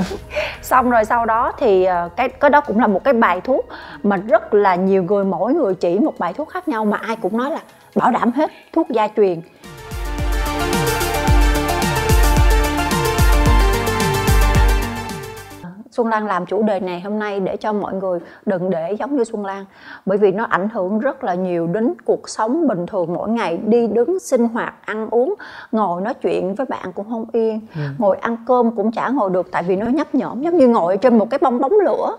Xong 0.62 0.90
rồi 0.90 1.04
sau 1.04 1.26
đó 1.26 1.52
thì 1.58 1.84
ờ, 1.84 2.08
cái 2.16 2.28
cái 2.28 2.50
đó 2.50 2.60
cũng 2.60 2.80
là 2.80 2.86
một 2.86 3.04
cái 3.04 3.14
bài 3.14 3.40
thuốc 3.40 3.68
mà 4.02 4.16
rất 4.16 4.54
là 4.54 4.74
nhiều 4.74 5.02
người 5.02 5.24
mỗi 5.24 5.54
người 5.54 5.74
chỉ 5.74 5.98
một 5.98 6.14
bài 6.18 6.32
thuốc 6.32 6.48
khác 6.48 6.68
nhau 6.68 6.84
mà 6.84 6.96
ai 6.96 7.16
cũng 7.16 7.36
nói 7.36 7.50
là 7.50 7.60
bảo 7.94 8.10
đảm 8.10 8.30
hết 8.32 8.50
thuốc 8.72 8.88
gia 8.90 9.08
truyền. 9.16 9.40
Xuân 15.90 16.06
Lan 16.08 16.26
làm 16.26 16.46
chủ 16.46 16.62
đề 16.62 16.80
này 16.80 17.00
hôm 17.00 17.18
nay 17.18 17.40
để 17.40 17.56
cho 17.56 17.72
mọi 17.72 17.94
người 17.94 18.20
đừng 18.46 18.70
để 18.70 18.92
giống 18.98 19.16
như 19.16 19.24
Xuân 19.24 19.44
Lan 19.44 19.64
bởi 20.06 20.18
vì 20.18 20.32
nó 20.32 20.44
ảnh 20.44 20.68
hưởng 20.68 20.98
rất 20.98 21.24
là 21.24 21.34
nhiều 21.34 21.66
đến 21.66 21.92
cuộc 22.04 22.28
sống 22.28 22.68
bình 22.68 22.86
thường 22.86 23.12
mỗi 23.14 23.28
ngày 23.28 23.58
đi 23.66 23.86
đứng 23.86 24.18
sinh 24.18 24.48
hoạt 24.48 24.74
ăn 24.84 25.08
uống 25.10 25.34
ngồi 25.72 26.02
nói 26.02 26.14
chuyện 26.14 26.54
với 26.54 26.66
bạn 26.66 26.92
cũng 26.92 27.10
không 27.10 27.24
yên. 27.32 27.60
Ngồi 27.98 28.16
ăn 28.16 28.36
cơm 28.46 28.76
cũng 28.76 28.92
chả 28.92 29.08
ngồi 29.08 29.30
được 29.30 29.48
tại 29.52 29.62
vì 29.62 29.76
nó 29.76 29.86
nhấp 29.86 30.14
nhổm 30.14 30.42
giống 30.42 30.56
như 30.56 30.68
ngồi 30.68 30.96
trên 30.96 31.18
một 31.18 31.30
cái 31.30 31.38
bong 31.42 31.60
bóng 31.60 31.72
lửa. 31.84 32.16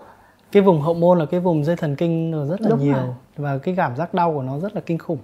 Cái 0.52 0.62
vùng 0.62 0.80
hậu 0.80 0.94
môn 0.94 1.18
là 1.18 1.26
cái 1.26 1.40
vùng 1.40 1.64
dây 1.64 1.76
thần 1.76 1.96
kinh 1.96 2.46
rất 2.48 2.60
là 2.60 2.68
Đúng 2.70 2.78
nhiều 2.78 2.94
rồi. 2.94 3.14
và 3.36 3.58
cái 3.62 3.74
cảm 3.76 3.96
giác 3.96 4.14
đau 4.14 4.32
của 4.32 4.42
nó 4.42 4.58
rất 4.58 4.74
là 4.74 4.80
kinh 4.86 4.98
khủng 4.98 5.18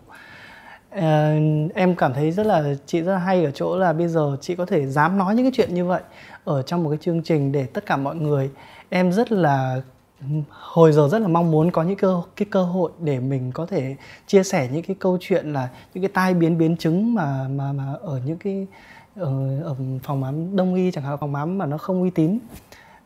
Ờ, 0.97 1.35
em 1.75 1.95
cảm 1.97 2.13
thấy 2.15 2.31
rất 2.31 2.47
là 2.47 2.75
chị 2.87 3.01
rất 3.01 3.13
là 3.13 3.19
hay 3.19 3.45
ở 3.45 3.51
chỗ 3.51 3.77
là 3.77 3.93
bây 3.93 4.09
giờ 4.09 4.37
chị 4.41 4.55
có 4.55 4.67
thể 4.67 4.87
dám 4.87 5.19
nói 5.19 5.35
những 5.35 5.45
cái 5.45 5.53
chuyện 5.55 5.75
như 5.75 5.85
vậy 5.85 6.03
ở 6.45 6.63
trong 6.63 6.83
một 6.83 6.91
cái 6.91 6.99
chương 6.99 7.23
trình 7.23 7.53
để 7.53 7.67
tất 7.67 7.87
cả 7.87 7.97
mọi 7.97 8.17
người. 8.17 8.51
Em 8.89 9.13
rất 9.13 9.33
là 9.33 9.81
hồi 10.49 10.93
giờ 10.93 11.09
rất 11.09 11.19
là 11.19 11.29
mong 11.29 11.51
muốn 11.51 11.71
có 11.71 11.83
những 11.83 11.97
cơ 11.97 12.23
cái 12.37 12.47
cơ 12.51 12.65
hội 12.65 12.91
để 13.01 13.21
mình 13.21 13.53
có 13.55 13.67
thể 13.67 13.97
chia 14.27 14.43
sẻ 14.43 14.69
những 14.73 14.83
cái 14.83 14.97
câu 14.99 15.19
chuyện 15.21 15.53
là 15.53 15.69
những 15.95 16.03
cái 16.05 16.11
tai 16.15 16.35
biến 16.35 16.59
biến 16.59 16.77
chứng 16.77 17.15
mà 17.15 17.49
mà 17.49 17.73
mà 17.73 17.85
ở 18.03 18.21
những 18.27 18.37
cái 18.37 18.67
ở, 19.17 19.61
ở 19.63 19.77
phòng 20.03 20.23
khám 20.23 20.57
đông 20.57 20.75
y 20.75 20.91
chẳng 20.91 21.05
hạn 21.05 21.17
phòng 21.21 21.35
khám 21.35 21.59
mà 21.59 21.67
nó 21.67 21.79
không 21.79 22.03
uy 22.03 22.11
tín 22.11 22.39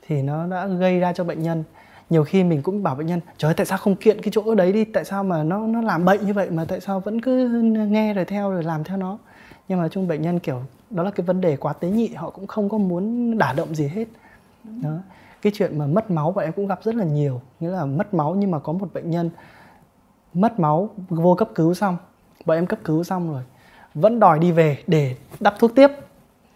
thì 0.08 0.22
nó 0.22 0.46
đã 0.46 0.66
gây 0.66 1.00
ra 1.00 1.12
cho 1.12 1.24
bệnh 1.24 1.42
nhân 1.42 1.64
nhiều 2.10 2.24
khi 2.24 2.44
mình 2.44 2.62
cũng 2.62 2.82
bảo 2.82 2.94
bệnh 2.94 3.06
nhân, 3.06 3.20
trời 3.38 3.48
ơi, 3.48 3.54
tại 3.54 3.66
sao 3.66 3.78
không 3.78 3.96
kiện 3.96 4.22
cái 4.22 4.30
chỗ 4.32 4.54
đấy 4.54 4.72
đi? 4.72 4.84
Tại 4.84 5.04
sao 5.04 5.24
mà 5.24 5.42
nó 5.42 5.66
nó 5.66 5.82
làm 5.82 6.04
bệnh 6.04 6.26
như 6.26 6.32
vậy 6.32 6.50
mà 6.50 6.64
tại 6.64 6.80
sao 6.80 7.00
vẫn 7.00 7.20
cứ 7.20 7.48
nghe 7.90 8.14
rồi 8.14 8.24
theo 8.24 8.50
rồi 8.50 8.62
làm 8.62 8.84
theo 8.84 8.96
nó? 8.96 9.18
Nhưng 9.68 9.78
mà 9.78 9.88
chung 9.88 10.08
bệnh 10.08 10.22
nhân 10.22 10.38
kiểu, 10.38 10.62
đó 10.90 11.02
là 11.02 11.10
cái 11.10 11.26
vấn 11.26 11.40
đề 11.40 11.56
quá 11.56 11.72
tế 11.72 11.88
nhị, 11.88 12.08
họ 12.08 12.30
cũng 12.30 12.46
không 12.46 12.68
có 12.68 12.78
muốn 12.78 13.38
đả 13.38 13.52
động 13.52 13.74
gì 13.74 13.88
hết. 13.88 14.04
Đó. 14.64 14.98
Cái 15.42 15.52
chuyện 15.56 15.78
mà 15.78 15.86
mất 15.86 16.10
máu 16.10 16.32
bọn 16.32 16.44
em 16.44 16.52
cũng 16.52 16.66
gặp 16.66 16.80
rất 16.84 16.94
là 16.94 17.04
nhiều, 17.04 17.40
nghĩa 17.60 17.68
là 17.68 17.84
mất 17.84 18.14
máu 18.14 18.34
nhưng 18.34 18.50
mà 18.50 18.58
có 18.58 18.72
một 18.72 18.88
bệnh 18.94 19.10
nhân 19.10 19.30
mất 20.34 20.60
máu, 20.60 20.90
vô 21.08 21.34
cấp 21.34 21.48
cứu 21.54 21.74
xong, 21.74 21.96
bọn 22.44 22.58
em 22.58 22.66
cấp 22.66 22.78
cứu 22.84 23.04
xong 23.04 23.32
rồi, 23.32 23.42
vẫn 23.94 24.20
đòi 24.20 24.38
đi 24.38 24.52
về 24.52 24.78
để 24.86 25.16
đắp 25.40 25.54
thuốc 25.58 25.74
tiếp 25.74 25.90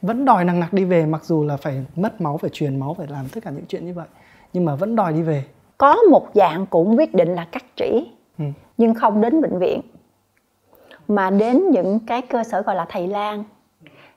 vẫn 0.03 0.25
đòi 0.25 0.45
nặng 0.45 0.61
nặc 0.61 0.73
đi 0.73 0.85
về 0.85 1.07
mặc 1.07 1.25
dù 1.25 1.45
là 1.45 1.57
phải 1.57 1.85
mất 1.97 2.21
máu 2.21 2.39
phải 2.39 2.51
truyền 2.51 2.81
máu 2.81 2.95
phải 2.95 3.07
làm 3.07 3.29
tất 3.29 3.41
cả 3.45 3.51
những 3.51 3.67
chuyện 3.67 3.87
như 3.87 3.95
vậy 3.95 4.07
nhưng 4.53 4.65
mà 4.65 4.75
vẫn 4.75 4.97
đòi 4.97 5.13
đi 5.13 5.23
về. 5.23 5.45
Có 5.79 5.97
một 6.11 6.29
dạng 6.35 6.67
cũng 6.67 6.99
quyết 6.99 7.15
định 7.15 7.35
là 7.35 7.45
cắt 7.53 7.65
chỉ 7.77 8.11
ừ. 8.39 8.45
nhưng 8.77 8.95
không 8.95 9.21
đến 9.21 9.43
bệnh 9.43 9.59
viện 9.59 9.81
mà 11.09 11.31
đến 11.31 11.71
những 11.71 11.99
cái 12.07 12.23
cơ 12.23 12.45
sở 12.45 12.63
gọi 12.63 12.77
là 12.77 12.87
thầy 12.89 13.09
lang 13.09 13.45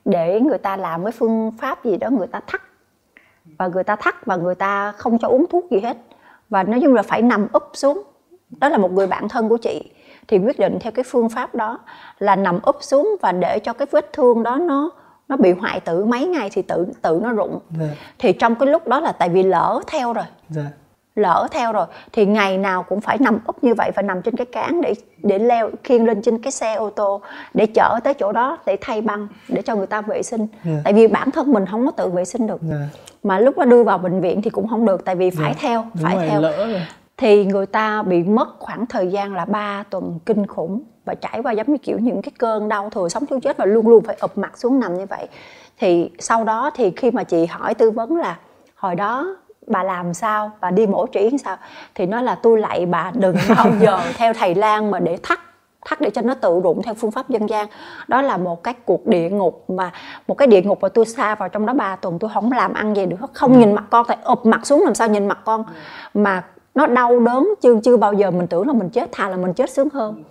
để 0.05 0.39
người 0.39 0.57
ta 0.57 0.77
làm 0.77 1.03
cái 1.03 1.11
phương 1.11 1.51
pháp 1.59 1.85
gì 1.85 1.97
đó 1.97 2.09
người 2.09 2.27
ta 2.27 2.41
thắt. 2.47 2.61
Và 3.57 3.67
người 3.67 3.83
ta 3.83 3.95
thắt 3.95 4.25
và 4.25 4.35
người 4.35 4.55
ta 4.55 4.91
không 4.91 5.17
cho 5.19 5.27
uống 5.27 5.45
thuốc 5.49 5.71
gì 5.71 5.79
hết. 5.79 5.97
Và 6.49 6.63
nói 6.63 6.79
chung 6.83 6.93
là 6.93 7.03
phải 7.03 7.21
nằm 7.21 7.47
úp 7.53 7.63
xuống. 7.73 8.03
Đó 8.59 8.69
là 8.69 8.77
một 8.77 8.91
người 8.91 9.07
bạn 9.07 9.29
thân 9.29 9.49
của 9.49 9.57
chị 9.57 9.91
thì 10.27 10.37
quyết 10.37 10.59
định 10.59 10.77
theo 10.81 10.91
cái 10.91 11.03
phương 11.07 11.29
pháp 11.29 11.55
đó 11.55 11.79
là 12.19 12.35
nằm 12.35 12.59
úp 12.63 12.83
xuống 12.83 13.15
và 13.21 13.31
để 13.31 13.59
cho 13.59 13.73
cái 13.73 13.87
vết 13.91 14.13
thương 14.13 14.43
đó 14.43 14.55
nó 14.55 14.89
nó 15.29 15.37
bị 15.37 15.51
hoại 15.51 15.79
tử 15.79 16.05
mấy 16.05 16.25
ngày 16.25 16.49
thì 16.53 16.61
tự 16.61 16.85
tự 17.01 17.19
nó 17.23 17.31
rụng. 17.31 17.59
Dạ. 17.79 17.85
Thì 18.19 18.33
trong 18.33 18.55
cái 18.55 18.67
lúc 18.69 18.87
đó 18.87 18.99
là 18.99 19.11
tại 19.11 19.29
vì 19.29 19.43
lỡ 19.43 19.81
theo 19.87 20.13
rồi. 20.13 20.25
Dạ. 20.49 20.63
Lỡ 21.15 21.47
theo 21.51 21.71
rồi 21.71 21.85
thì 22.11 22.25
ngày 22.25 22.57
nào 22.57 22.83
cũng 22.83 23.01
phải 23.01 23.17
nằm 23.19 23.39
úp 23.45 23.63
như 23.63 23.73
vậy 23.73 23.91
phải 23.95 24.03
nằm 24.03 24.21
trên 24.21 24.35
cái 24.35 24.45
cán 24.45 24.81
để 24.81 24.93
để 25.23 25.39
leo 25.39 25.69
khiêng 25.83 26.05
lên 26.05 26.21
trên 26.21 26.41
cái 26.41 26.51
xe 26.51 26.73
ô 26.75 26.89
tô 26.89 27.21
để 27.53 27.65
chở 27.65 27.99
tới 28.03 28.13
chỗ 28.13 28.31
đó 28.31 28.57
để 28.65 28.77
thay 28.81 29.01
băng 29.01 29.27
để 29.49 29.61
cho 29.61 29.75
người 29.75 29.87
ta 29.87 30.01
vệ 30.01 30.23
sinh. 30.23 30.47
Dạ. 30.63 30.71
tại 30.83 30.93
vì 30.93 31.07
bản 31.07 31.31
thân 31.31 31.51
mình 31.53 31.65
không 31.71 31.85
có 31.85 31.91
tự 31.91 32.09
vệ 32.09 32.25
sinh 32.25 32.47
được. 32.47 32.61
Dạ. 32.61 32.75
Mà 33.23 33.39
lúc 33.39 33.57
đó 33.57 33.65
đưa 33.65 33.83
vào 33.83 33.97
bệnh 33.97 34.21
viện 34.21 34.41
thì 34.41 34.49
cũng 34.49 34.67
không 34.67 34.85
được 34.85 35.05
tại 35.05 35.15
vì 35.15 35.29
phải 35.29 35.53
Dạ. 35.53 35.59
theo 35.61 35.85
đúng 35.93 36.03
phải 36.03 36.15
rồi 36.15 36.27
theo. 36.29 36.41
lỡ 36.41 36.57
rồi. 36.67 36.81
Thì 37.17 37.45
người 37.45 37.65
ta 37.65 38.03
bị 38.03 38.23
mất 38.23 38.49
khoảng 38.59 38.85
thời 38.85 39.07
gian 39.07 39.33
là 39.33 39.45
3 39.45 39.83
tuần 39.89 40.19
kinh 40.25 40.47
khủng 40.47 40.81
và 41.05 41.15
trải 41.15 41.39
qua 41.43 41.51
giống 41.51 41.71
như 41.71 41.77
kiểu 41.77 41.99
những 41.99 42.21
cái 42.21 42.31
cơn 42.37 42.69
đau 42.69 42.89
thừa 42.89 43.09
sống 43.09 43.25
thiếu 43.25 43.39
chết 43.39 43.57
và 43.57 43.65
luôn 43.65 43.87
luôn 43.87 44.03
phải 44.03 44.17
ụp 44.21 44.37
mặt 44.37 44.57
xuống 44.57 44.79
nằm 44.79 44.97
như 44.97 45.05
vậy. 45.05 45.27
Thì 45.79 46.11
sau 46.19 46.43
đó 46.43 46.71
thì 46.75 46.91
khi 46.95 47.11
mà 47.11 47.23
chị 47.23 47.45
hỏi 47.45 47.73
tư 47.73 47.91
vấn 47.91 48.15
là 48.15 48.37
hồi 48.75 48.95
đó 48.95 49.37
bà 49.67 49.83
làm 49.83 50.13
sao? 50.13 50.51
Bà 50.61 50.71
đi 50.71 50.87
mổ 50.87 51.05
trĩ 51.13 51.29
sao? 51.43 51.57
Thì 51.95 52.05
nói 52.05 52.23
là 52.23 52.35
tôi 52.35 52.59
lạy 52.59 52.85
bà 52.85 53.11
đừng 53.15 53.35
bao 53.55 53.71
giờ 53.81 53.99
theo 54.17 54.33
thầy 54.33 54.55
lang 54.55 54.91
mà 54.91 54.99
để 54.99 55.17
thắt 55.23 55.39
thắt 55.85 56.01
để 56.01 56.09
cho 56.09 56.21
nó 56.21 56.33
tự 56.33 56.59
rụng 56.63 56.81
theo 56.83 56.93
phương 56.93 57.11
pháp 57.11 57.29
dân 57.29 57.49
gian. 57.49 57.67
Đó 58.07 58.21
là 58.21 58.37
một 58.37 58.63
cái 58.63 58.73
cuộc 58.85 59.07
địa 59.07 59.29
ngục 59.29 59.69
mà 59.69 59.91
một 60.27 60.35
cái 60.35 60.47
địa 60.47 60.61
ngục 60.61 60.81
mà 60.81 60.89
tôi 60.89 61.05
xa 61.05 61.35
vào 61.35 61.49
trong 61.49 61.65
đó 61.65 61.73
3 61.73 61.95
tuần 61.95 62.19
tôi 62.19 62.29
không 62.33 62.51
làm 62.51 62.73
ăn 62.73 62.95
gì 62.95 63.05
được 63.05 63.17
không 63.33 63.59
nhìn 63.59 63.75
mặt 63.75 63.83
con 63.89 64.05
tại 64.07 64.17
ụp 64.23 64.45
mặt 64.45 64.65
xuống 64.65 64.83
làm 64.83 64.95
sao 64.95 65.07
nhìn 65.07 65.27
mặt 65.27 65.39
con. 65.45 65.63
Mà 66.13 66.43
nó 66.75 66.87
đau 66.87 67.19
đớn 67.19 67.53
chưa 67.61 67.79
chưa 67.83 67.97
bao 67.97 68.13
giờ 68.13 68.31
mình 68.31 68.47
tưởng 68.47 68.67
là 68.67 68.73
mình 68.73 68.89
chết 68.89 69.11
thà 69.11 69.29
là 69.29 69.37
mình 69.37 69.53
chết 69.53 69.69
sướng 69.69 69.89
hơn 69.89 70.23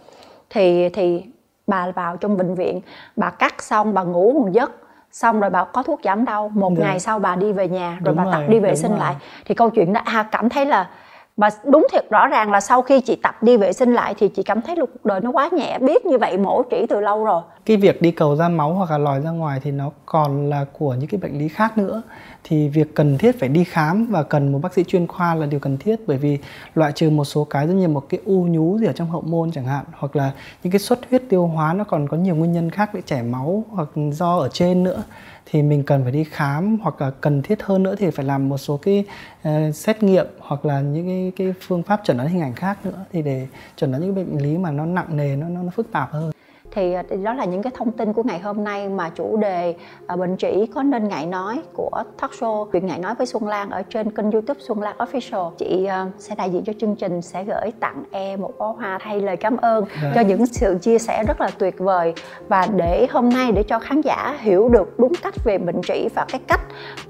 thì 0.52 0.88
thì 0.88 1.24
bà 1.66 1.90
vào 1.90 2.16
trong 2.16 2.36
bệnh 2.36 2.54
viện 2.54 2.80
bà 3.16 3.30
cắt 3.30 3.62
xong 3.62 3.94
bà 3.94 4.02
ngủ 4.02 4.32
một 4.32 4.48
giấc 4.52 4.72
xong 5.12 5.40
rồi 5.40 5.50
bà 5.50 5.64
có 5.64 5.82
thuốc 5.82 6.00
giảm 6.04 6.24
đau 6.24 6.48
một 6.54 6.72
Dạ. 6.78 6.84
ngày 6.86 7.00
sau 7.00 7.18
bà 7.18 7.36
đi 7.36 7.52
về 7.52 7.68
nhà 7.68 7.90
rồi 7.90 8.00
Đúng 8.04 8.16
bà 8.16 8.24
rồi, 8.24 8.32
tập 8.32 8.42
đi 8.48 8.58
vệ 8.60 8.76
sinh 8.76 8.90
rồi. 8.90 9.00
lại 9.00 9.14
thì 9.44 9.54
câu 9.54 9.70
chuyện 9.70 9.92
đó 9.92 10.00
à 10.04 10.22
cảm 10.30 10.48
thấy 10.48 10.66
là 10.66 10.88
và 11.36 11.50
đúng 11.64 11.86
thiệt 11.92 12.10
rõ 12.10 12.26
ràng 12.26 12.50
là 12.50 12.60
sau 12.60 12.82
khi 12.82 13.00
chị 13.00 13.16
tập 13.22 13.42
đi 13.42 13.56
vệ 13.56 13.72
sinh 13.72 13.94
lại 13.94 14.14
thì 14.18 14.28
chị 14.28 14.42
cảm 14.42 14.62
thấy 14.62 14.76
là 14.76 14.86
cuộc 14.86 15.04
đời 15.04 15.20
nó 15.20 15.30
quá 15.30 15.48
nhẹ. 15.52 15.78
Biết 15.78 16.06
như 16.06 16.18
vậy, 16.18 16.38
mổ 16.38 16.62
trĩ 16.70 16.86
từ 16.88 17.00
lâu 17.00 17.24
rồi. 17.24 17.42
Cái 17.64 17.76
việc 17.76 18.02
đi 18.02 18.10
cầu 18.10 18.36
ra 18.36 18.48
máu 18.48 18.72
hoặc 18.74 18.90
là 18.90 18.98
lòi 18.98 19.20
ra 19.20 19.30
ngoài 19.30 19.60
thì 19.62 19.70
nó 19.70 19.90
còn 20.06 20.50
là 20.50 20.64
của 20.78 20.94
những 20.94 21.08
cái 21.08 21.20
bệnh 21.20 21.38
lý 21.38 21.48
khác 21.48 21.78
nữa. 21.78 22.02
Thì 22.44 22.68
việc 22.68 22.94
cần 22.94 23.18
thiết 23.18 23.40
phải 23.40 23.48
đi 23.48 23.64
khám 23.64 24.06
và 24.10 24.22
cần 24.22 24.52
một 24.52 24.58
bác 24.62 24.74
sĩ 24.74 24.84
chuyên 24.84 25.06
khoa 25.06 25.34
là 25.34 25.46
điều 25.46 25.60
cần 25.60 25.78
thiết. 25.78 25.96
Bởi 26.06 26.18
vì 26.18 26.38
loại 26.74 26.92
trừ 26.92 27.10
một 27.10 27.24
số 27.24 27.44
cái 27.44 27.66
giống 27.66 27.78
như 27.78 27.88
một 27.88 28.08
cái 28.08 28.20
u 28.24 28.46
nhú 28.50 28.78
gì 28.78 28.86
ở 28.86 28.92
trong 28.92 29.10
hậu 29.10 29.20
môn 29.20 29.50
chẳng 29.50 29.64
hạn, 29.64 29.84
hoặc 29.98 30.16
là 30.16 30.30
những 30.62 30.70
cái 30.70 30.80
xuất 30.80 30.98
huyết 31.10 31.22
tiêu 31.28 31.46
hóa 31.46 31.72
nó 31.72 31.84
còn 31.84 32.08
có 32.08 32.16
nhiều 32.16 32.34
nguyên 32.34 32.52
nhân 32.52 32.70
khác 32.70 32.94
để 32.94 33.00
chảy 33.06 33.22
máu 33.22 33.64
hoặc 33.70 33.88
do 34.12 34.38
ở 34.38 34.48
trên 34.52 34.84
nữa 34.84 35.02
thì 35.46 35.62
mình 35.62 35.82
cần 35.82 36.02
phải 36.02 36.12
đi 36.12 36.24
khám 36.24 36.78
hoặc 36.82 37.00
là 37.02 37.10
cần 37.20 37.42
thiết 37.42 37.62
hơn 37.62 37.82
nữa 37.82 37.94
thì 37.98 38.10
phải 38.10 38.24
làm 38.24 38.48
một 38.48 38.58
số 38.58 38.76
cái 38.76 39.04
uh, 39.48 39.74
xét 39.74 40.02
nghiệm 40.02 40.26
hoặc 40.38 40.64
là 40.64 40.80
những 40.80 41.06
cái 41.06 41.32
cái 41.36 41.54
phương 41.60 41.82
pháp 41.82 42.00
chẩn 42.04 42.16
đoán 42.16 42.28
hình 42.28 42.42
ảnh 42.42 42.54
khác 42.54 42.86
nữa 42.86 43.04
thì 43.12 43.22
để 43.22 43.46
chẩn 43.76 43.90
đoán 43.92 44.02
những 44.02 44.14
bệnh 44.14 44.38
lý 44.38 44.58
mà 44.58 44.70
nó 44.70 44.86
nặng 44.86 45.16
nề 45.16 45.36
nó 45.36 45.48
nó, 45.48 45.62
nó 45.62 45.70
phức 45.70 45.92
tạp 45.92 46.12
hơn 46.12 46.31
thì 46.74 46.92
à, 46.92 47.02
đó 47.22 47.32
là 47.32 47.44
những 47.44 47.62
cái 47.62 47.72
thông 47.76 47.92
tin 47.92 48.12
của 48.12 48.22
ngày 48.22 48.38
hôm 48.38 48.64
nay 48.64 48.88
mà 48.88 49.08
chủ 49.08 49.36
đề 49.36 49.74
à, 50.06 50.16
bệnh 50.16 50.36
trĩ 50.36 50.66
có 50.74 50.82
nên 50.82 51.08
ngại 51.08 51.26
nói 51.26 51.62
của 51.74 52.02
talk 52.20 52.30
show 52.30 52.66
chuyện 52.72 52.86
ngại 52.86 52.98
nói 52.98 53.14
với 53.14 53.26
Xuân 53.26 53.48
Lan 53.48 53.70
ở 53.70 53.82
trên 53.82 54.10
kênh 54.10 54.30
youtube 54.30 54.60
Xuân 54.60 54.80
Lan 54.80 54.96
Official. 54.98 55.50
Chị 55.58 55.84
à, 55.84 56.06
sẽ 56.18 56.34
đại 56.34 56.50
diện 56.50 56.64
cho 56.64 56.72
chương 56.80 56.96
trình 56.96 57.22
sẽ 57.22 57.44
gửi 57.44 57.72
tặng 57.80 58.02
em 58.10 58.40
một 58.40 58.52
bó 58.58 58.66
hoa 58.78 58.98
thay 59.02 59.20
lời 59.20 59.36
cảm 59.36 59.56
ơn 59.56 59.84
Dạ. 60.02 60.12
cho 60.14 60.20
những 60.20 60.46
sự 60.46 60.78
chia 60.82 60.98
sẻ 60.98 61.24
rất 61.28 61.40
là 61.40 61.50
tuyệt 61.58 61.78
vời. 61.78 62.14
Và 62.48 62.66
để 62.76 63.06
hôm 63.10 63.28
nay 63.28 63.52
để 63.52 63.62
cho 63.62 63.78
khán 63.78 64.00
giả 64.00 64.38
hiểu 64.40 64.68
được 64.68 64.98
đúng 64.98 65.12
cách 65.22 65.34
về 65.44 65.58
bệnh 65.58 65.82
trĩ 65.82 66.08
và 66.14 66.24
cái 66.28 66.40
cách 66.46 66.60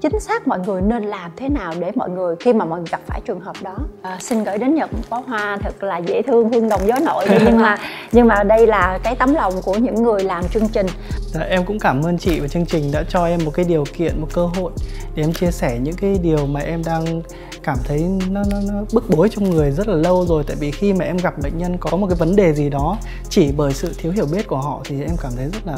chính 0.01 0.19
xác 0.19 0.47
mọi 0.47 0.59
người 0.59 0.81
nên 0.81 1.03
làm 1.03 1.31
thế 1.35 1.49
nào 1.49 1.73
để 1.79 1.91
mọi 1.95 2.09
người 2.09 2.35
khi 2.39 2.53
mà 2.53 2.65
mọi 2.65 2.79
người 2.79 2.87
gặp 2.91 3.01
phải 3.05 3.21
trường 3.25 3.39
hợp 3.39 3.55
đó 3.61 3.75
à, 4.01 4.17
xin 4.19 4.43
gửi 4.43 4.57
đến 4.57 4.75
Nhật 4.75 4.93
một 4.93 4.99
bó 5.09 5.21
hoa 5.27 5.57
thật 5.61 5.83
là 5.83 5.97
dễ 5.97 6.21
thương 6.21 6.49
hương 6.49 6.69
đồng 6.69 6.81
gió 6.87 6.95
nội 7.05 7.25
nhưng 7.45 7.61
mà 7.61 7.77
nhưng 8.11 8.27
mà 8.27 8.43
đây 8.43 8.67
là 8.67 8.99
cái 9.03 9.15
tấm 9.15 9.33
lòng 9.33 9.52
lòng 9.53 9.61
của 9.63 9.75
những 9.75 10.03
người 10.03 10.23
làm 10.23 10.49
chương 10.49 10.69
trình 10.69 10.87
dạ, 11.33 11.41
em 11.41 11.65
cũng 11.65 11.79
cảm 11.79 12.03
ơn 12.03 12.17
chị 12.17 12.39
và 12.39 12.47
chương 12.47 12.65
trình 12.65 12.91
đã 12.91 13.03
cho 13.09 13.25
em 13.25 13.39
một 13.45 13.51
cái 13.53 13.65
điều 13.65 13.83
kiện 13.93 14.21
một 14.21 14.27
cơ 14.33 14.45
hội 14.45 14.71
để 15.15 15.23
em 15.23 15.33
chia 15.33 15.51
sẻ 15.51 15.79
những 15.81 15.95
cái 15.95 16.17
điều 16.23 16.45
mà 16.45 16.59
em 16.59 16.83
đang 16.85 17.21
cảm 17.63 17.77
thấy 17.83 18.05
nó, 18.29 18.43
nó, 18.51 18.59
nó 18.71 18.83
bức 18.93 19.09
bối 19.09 19.29
trong 19.29 19.49
người 19.49 19.71
rất 19.71 19.87
là 19.87 19.95
lâu 19.95 20.25
rồi 20.25 20.43
tại 20.47 20.55
vì 20.59 20.71
khi 20.71 20.93
mà 20.93 21.05
em 21.05 21.17
gặp 21.17 21.33
bệnh 21.43 21.57
nhân 21.57 21.77
có 21.79 21.97
một 21.97 22.07
cái 22.07 22.15
vấn 22.15 22.35
đề 22.35 22.53
gì 22.53 22.69
đó 22.69 22.97
chỉ 23.29 23.51
bởi 23.57 23.73
sự 23.73 23.93
thiếu 23.97 24.11
hiểu 24.11 24.25
biết 24.25 24.47
của 24.47 24.57
họ 24.57 24.81
thì 24.85 25.01
em 25.01 25.15
cảm 25.21 25.31
thấy 25.35 25.45
rất 25.45 25.65
là 25.65 25.77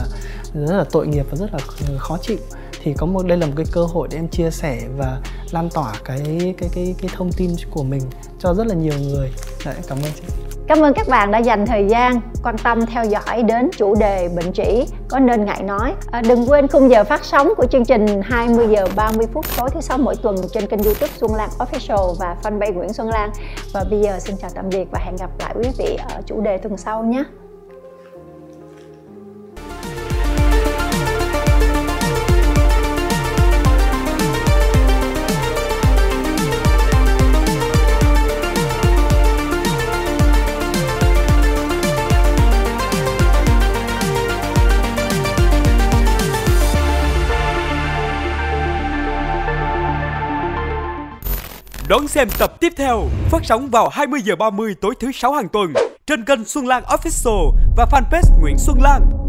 rất 0.67 0.77
là 0.77 0.85
tội 0.91 1.07
nghiệp 1.07 1.25
và 1.31 1.37
rất 1.37 1.53
là 1.53 1.59
khó 1.97 2.17
chịu 2.21 2.37
thì 2.83 2.93
có 2.97 3.05
một 3.05 3.25
đây 3.25 3.37
là 3.37 3.45
một 3.45 3.53
cái 3.55 3.65
cơ 3.71 3.83
hội 3.83 4.07
để 4.11 4.17
em 4.17 4.27
chia 4.27 4.51
sẻ 4.51 4.81
và 4.97 5.21
lan 5.51 5.69
tỏa 5.73 5.93
cái 6.03 6.53
cái 6.57 6.69
cái 6.73 6.95
cái 6.97 7.09
thông 7.13 7.31
tin 7.31 7.51
của 7.71 7.83
mình 7.83 8.01
cho 8.39 8.53
rất 8.53 8.67
là 8.67 8.75
nhiều 8.75 8.99
người. 8.99 9.31
Dạ, 9.65 9.73
Đấy, 9.73 9.81
cảm 9.87 9.97
ơn 9.97 10.11
chị. 10.15 10.44
Cảm 10.67 10.81
ơn 10.81 10.93
các 10.93 11.07
bạn 11.07 11.31
đã 11.31 11.39
dành 11.39 11.65
thời 11.65 11.85
gian 11.89 12.21
quan 12.43 12.57
tâm 12.57 12.85
theo 12.85 13.05
dõi 13.05 13.43
đến 13.43 13.69
chủ 13.77 13.95
đề 13.95 14.29
bệnh 14.35 14.53
trĩ 14.53 14.85
có 15.09 15.19
nên 15.19 15.45
ngại 15.45 15.63
nói. 15.63 15.93
À, 16.11 16.21
đừng 16.27 16.49
quên 16.49 16.67
khung 16.67 16.89
giờ 16.89 17.03
phát 17.03 17.25
sóng 17.25 17.53
của 17.57 17.65
chương 17.65 17.85
trình 17.85 18.05
20 18.23 18.67
giờ 18.69 18.87
30 18.95 19.27
phút 19.33 19.45
tối 19.57 19.69
thứ 19.73 19.81
sáu 19.81 19.97
mỗi 19.97 20.15
tuần 20.15 20.35
trên 20.53 20.67
kênh 20.67 20.83
YouTube 20.83 21.11
Xuân 21.17 21.35
Lan 21.35 21.49
Official 21.59 22.13
và 22.19 22.35
fanpage 22.43 22.73
Nguyễn 22.73 22.93
Xuân 22.93 23.09
Lan. 23.09 23.29
Và 23.73 23.83
bây 23.89 24.01
giờ 24.01 24.19
xin 24.19 24.35
chào 24.41 24.49
tạm 24.55 24.69
biệt 24.69 24.85
và 24.91 24.99
hẹn 24.99 25.15
gặp 25.15 25.29
lại 25.39 25.55
quý 25.55 25.69
vị 25.77 25.97
ở 26.09 26.21
chủ 26.25 26.41
đề 26.41 26.57
tuần 26.57 26.77
sau 26.77 27.03
nhé. 27.03 27.23
Đón 51.95 52.07
xem 52.07 52.27
tập 52.39 52.59
tiếp 52.59 52.73
theo 52.77 53.03
phát 53.31 53.45
sóng 53.45 53.69
vào 53.69 53.89
20 53.89 54.21
giờ 54.23 54.35
30 54.35 54.75
tối 54.81 54.93
thứ 54.99 55.11
sáu 55.11 55.33
hàng 55.33 55.49
tuần 55.49 55.73
trên 56.07 56.25
kênh 56.25 56.45
Xuân 56.45 56.67
Lan 56.67 56.83
Official 56.83 57.51
và 57.77 57.85
fanpage 57.91 58.39
Nguyễn 58.41 58.57
Xuân 58.57 58.77
Lan. 58.81 59.24